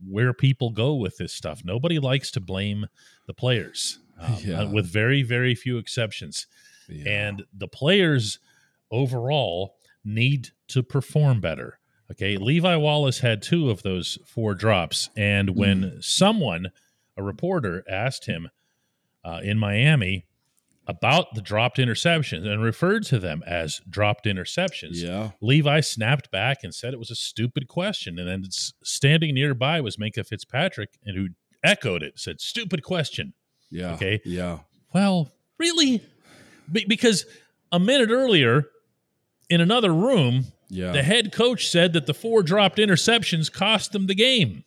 where 0.09 0.33
people 0.33 0.71
go 0.71 0.95
with 0.95 1.17
this 1.17 1.33
stuff. 1.33 1.63
Nobody 1.65 1.99
likes 1.99 2.31
to 2.33 2.41
blame 2.41 2.87
the 3.27 3.35
players, 3.35 3.99
um, 4.19 4.37
Yeah. 4.45 4.61
uh, 4.63 4.71
with 4.71 4.87
very 4.87 5.23
very 5.23 5.55
few 5.55 5.79
exceptions, 5.79 6.47
and 7.07 7.45
the 7.53 7.69
players 7.69 8.39
overall 8.91 9.77
need 10.05 10.51
to 10.69 10.83
perform 10.83 11.41
better. 11.41 11.79
Okay, 12.11 12.37
Levi 12.37 12.77
Wallace 12.77 13.21
had 13.21 13.41
two 13.41 13.71
of 13.71 13.83
those 13.83 14.19
four 14.27 14.55
drops, 14.55 15.09
and 15.17 15.51
when 15.57 15.99
someone, 16.03 16.71
a 17.17 17.23
reporter, 17.23 17.83
asked 17.89 18.27
him 18.27 18.51
uh, 19.25 19.41
in 19.43 19.59
Miami 19.59 20.27
about 20.87 21.35
the 21.35 21.41
dropped 21.41 21.79
interceptions 21.79 22.47
and 22.47 22.63
referred 22.63 23.05
to 23.05 23.19
them 23.19 23.43
as 23.47 23.81
dropped 23.89 24.27
interceptions. 24.27 24.91
yeah, 25.03 25.31
Levi 25.41 25.81
snapped 25.81 26.31
back 26.31 26.59
and 26.63 26.75
said 26.75 26.93
it 26.93 26.99
was 26.99 27.11
a 27.11 27.15
stupid 27.17 27.69
question. 27.69 28.19
And 28.19 28.29
then 28.29 28.45
standing 28.83 29.35
nearby 29.35 29.81
was 29.81 29.97
Minkah 29.97 30.27
Fitzpatrick, 30.27 30.91
and 31.05 31.17
who 31.17 31.29
echoed 31.63 32.03
it, 32.03 32.19
said, 32.19 32.41
"Stupid 32.41 32.83
question." 32.83 33.33
yeah, 33.71 33.95
Okay. 33.95 34.21
yeah, 34.25 34.59
Well, 34.93 35.33
really, 35.59 36.03
Be- 36.71 36.85
because 36.87 37.25
a 37.73 37.79
minute 37.81 38.11
earlier, 38.11 38.67
in 39.51 39.61
another 39.61 39.93
room, 39.93 40.47
yeah. 40.69 40.93
the 40.93 41.03
head 41.03 41.33
coach 41.33 41.67
said 41.69 41.93
that 41.95 42.07
the 42.07 42.15
four 42.15 42.43
dropped 42.43 42.79
interceptions 42.79 43.51
cost 43.53 43.93
them 43.93 44.07
the 44.07 44.15
game. 44.15 44.65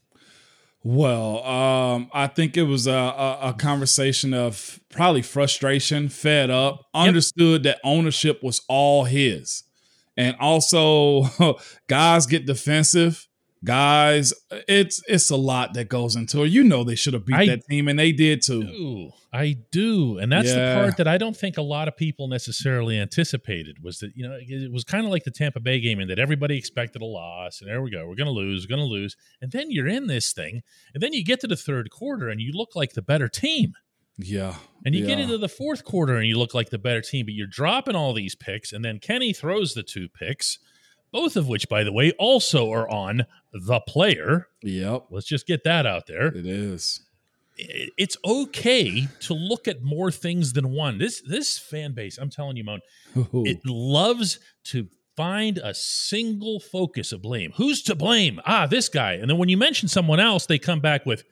Well, 0.89 1.43
um, 1.43 2.09
I 2.13 2.27
think 2.27 2.55
it 2.55 2.63
was 2.63 2.87
a, 2.87 2.93
a, 2.93 3.39
a 3.49 3.53
conversation 3.53 4.33
of 4.33 4.79
probably 4.89 5.21
frustration, 5.21 6.07
fed 6.07 6.49
up, 6.49 6.85
understood 6.93 7.63
that 7.63 7.81
ownership 7.83 8.41
was 8.41 8.61
all 8.69 9.03
his. 9.03 9.63
and 10.15 10.37
also 10.39 11.25
guys 11.87 12.25
get 12.25 12.45
defensive. 12.45 13.26
Guys, 13.63 14.33
it's 14.67 15.01
it's 15.07 15.29
a 15.29 15.35
lot 15.35 15.73
that 15.73 15.89
goes 15.89 16.15
into 16.15 16.43
it. 16.43 16.49
You 16.51 16.63
know 16.63 16.83
they 16.83 16.95
should 16.95 17.13
have 17.13 17.25
beat 17.25 17.35
I- 17.35 17.45
that 17.47 17.65
team, 17.67 17.87
and 17.87 17.97
they 17.97 18.11
did 18.11 18.41
too. 18.41 18.63
do. 18.63 19.11
I 19.33 19.57
do. 19.71 20.17
And 20.19 20.31
that's 20.31 20.47
Yeah. 20.49 20.73
the 20.75 20.81
part 20.81 20.97
that 20.97 21.07
I 21.07 21.17
don't 21.17 21.35
think 21.35 21.57
a 21.57 21.61
lot 21.61 21.87
of 21.87 21.97
people 21.97 22.27
necessarily 22.27 22.97
anticipated 22.97 23.83
was 23.83 23.99
that, 23.99 24.11
you 24.15 24.27
know, 24.27 24.37
it 24.41 24.71
was 24.71 24.83
kind 24.83 25.05
of 25.05 25.11
like 25.11 25.25
the 25.25 25.31
Tampa 25.31 25.59
Bay 25.59 25.79
game 25.79 25.99
in 25.99 26.07
that 26.07 26.17
everybody 26.17 26.57
expected 26.57 27.01
a 27.01 27.05
loss. 27.05 27.59
And 27.61 27.69
there 27.69 27.81
we 27.81 27.91
go. 27.91 28.07
We're 28.07 28.15
going 28.15 28.25
to 28.27 28.31
lose, 28.31 28.63
we're 28.65 28.75
going 28.75 28.87
to 28.87 28.91
lose. 28.91 29.15
And 29.41 29.51
then 29.51 29.69
you're 29.69 29.87
in 29.87 30.07
this 30.07 30.31
thing. 30.31 30.61
And 30.93 31.03
then 31.03 31.13
you 31.13 31.23
get 31.25 31.41
to 31.41 31.47
the 31.47 31.57
third 31.57 31.91
quarter 31.91 32.29
and 32.29 32.39
you 32.41 32.51
look 32.53 32.75
like 32.75 32.93
the 32.93 33.01
better 33.01 33.27
team. 33.27 33.73
Yeah, 34.17 34.55
And 34.83 34.95
you 34.95 35.05
get 35.05 35.19
into 35.19 35.37
the 35.37 35.49
fourth 35.49 35.83
quarter 35.83 36.15
and 36.15 36.25
you 36.27 36.39
look 36.39 36.55
like 36.55 36.71
the 36.71 36.79
better 36.79 37.01
team, 37.01 37.25
but 37.27 37.35
you're 37.35 37.45
dropping 37.45 37.95
all 37.95 38.13
these 38.13 38.33
picks. 38.33 38.73
And 38.73 38.83
then 38.83 38.97
Kenny 38.97 39.31
throws 39.33 39.75
the 39.75 39.83
two 39.83 40.07
picks, 40.09 40.57
both 41.11 41.35
of 41.35 41.47
which, 41.47 41.69
by 41.69 41.83
the 41.83 41.91
way, 41.91 42.11
also 42.17 42.71
are 42.71 42.89
on 42.89 43.25
the 43.53 43.79
player. 43.81 44.47
Yep, 44.63 45.05
Let's 45.09 45.27
just 45.27 45.47
get 45.47 45.63
that 45.63 45.85
out 45.85 46.07
there. 46.07 46.27
it 46.27 46.45
is. 46.45 47.01
it's 47.57 48.17
okay 48.23 49.07
to 49.21 49.33
look 49.33 49.67
at 49.67 49.81
more 49.81 50.11
things 50.11 50.53
than 50.53 50.69
one. 50.71 50.97
This 50.99 51.21
this 51.27 51.57
fan 51.57 51.93
base, 51.93 52.17
I'm 52.17 52.29
telling 52.29 52.55
you, 52.57 52.63
Moan, 52.63 52.81
it 53.15 53.59
loves 53.65 54.39
to 54.65 54.87
find 55.15 55.57
a 55.57 55.73
single 55.73 56.59
focus 56.59 57.11
of 57.11 57.21
blame. 57.23 57.51
Who's 57.57 57.81
to 57.83 57.95
blame? 57.95 58.39
Ah, 58.45 58.67
this 58.67 58.87
guy. 58.89 59.13
And 59.13 59.27
then 59.29 59.39
when 59.39 59.49
you 59.49 59.57
mention 59.57 59.87
someone 59.87 60.19
else, 60.19 60.45
they 60.45 60.59
come 60.59 60.79
back 60.79 61.07
with, 61.07 61.23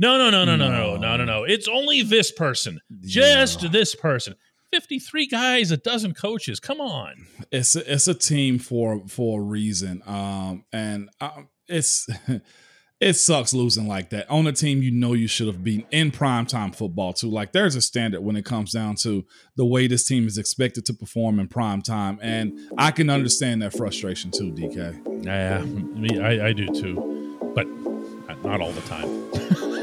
no, 0.00 0.18
no, 0.18 0.30
no, 0.30 0.44
no, 0.44 0.56
no, 0.56 0.68
no, 0.68 0.96
no, 0.96 1.16
no, 1.16 1.24
no. 1.24 1.44
It's 1.44 1.68
only 1.68 2.02
this 2.02 2.32
person, 2.32 2.80
just 3.02 3.62
Yeah. 3.62 3.68
this 3.68 3.94
person. 3.94 4.34
53 4.72 5.26
guys, 5.26 5.70
a 5.70 5.76
dozen 5.76 6.14
coaches. 6.14 6.60
Come 6.60 6.80
on. 6.80 7.26
it's 7.50 7.76
a, 7.76 7.92
it's 7.92 8.08
a 8.08 8.14
team 8.14 8.58
for 8.58 9.06
for 9.08 9.40
a 9.40 9.42
reason. 9.42 10.02
Um, 10.06 10.64
and 10.72 11.08
um, 11.20 11.48
it's 11.68 12.08
it 13.00 13.14
sucks 13.14 13.54
losing 13.54 13.88
like 13.88 14.10
that 14.10 14.30
on 14.30 14.46
a 14.46 14.52
team 14.52 14.82
you 14.82 14.90
know 14.90 15.14
you 15.14 15.26
should 15.26 15.46
have 15.46 15.64
beaten 15.64 15.86
in 15.90 16.10
primetime 16.10 16.74
football 16.74 17.12
too. 17.12 17.30
Like 17.30 17.52
there's 17.52 17.74
a 17.74 17.80
standard 17.80 18.20
when 18.20 18.36
it 18.36 18.44
comes 18.44 18.72
down 18.72 18.96
to 18.96 19.24
the 19.56 19.64
way 19.64 19.86
this 19.86 20.06
team 20.06 20.26
is 20.26 20.38
expected 20.38 20.84
to 20.86 20.94
perform 20.94 21.40
in 21.40 21.48
prime 21.48 21.82
time, 21.82 22.18
and 22.22 22.58
I 22.78 22.90
can 22.90 23.10
understand 23.10 23.62
that 23.62 23.72
frustration 23.72 24.30
too, 24.30 24.52
DK. 24.52 25.24
Yeah, 25.24 25.62
me, 25.62 26.20
I, 26.20 26.48
I 26.48 26.52
do 26.52 26.66
too, 26.68 27.38
but 27.54 27.66
not 28.44 28.60
all 28.60 28.72
the 28.72 28.82
time. 28.82 29.29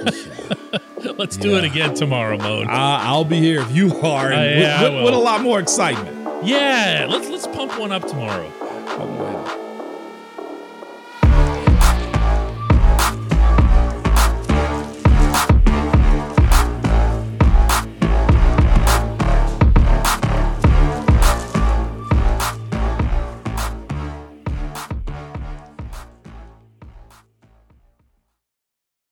Let's 1.17 1.37
do 1.37 1.57
it 1.57 1.63
again 1.63 1.93
tomorrow, 1.93 2.37
Moan. 2.37 2.67
I, 2.67 3.05
I'll 3.07 3.25
be 3.25 3.39
here 3.39 3.61
if 3.61 3.71
you 3.75 3.95
are, 3.99 4.31
and 4.31 4.39
Uh, 4.39 4.61
yeah, 4.61 4.83
with, 4.83 5.05
with, 5.05 5.13
a 5.13 5.17
lot 5.17 5.41
more 5.41 5.59
excitement. 5.59 6.45
Yeah, 6.45 7.07
let's 7.09 7.29
let's 7.29 7.47
pump 7.47 7.79
one 7.79 7.91
up 7.91 8.07
tomorrow. 8.07 8.51
Waiting. 8.99 9.66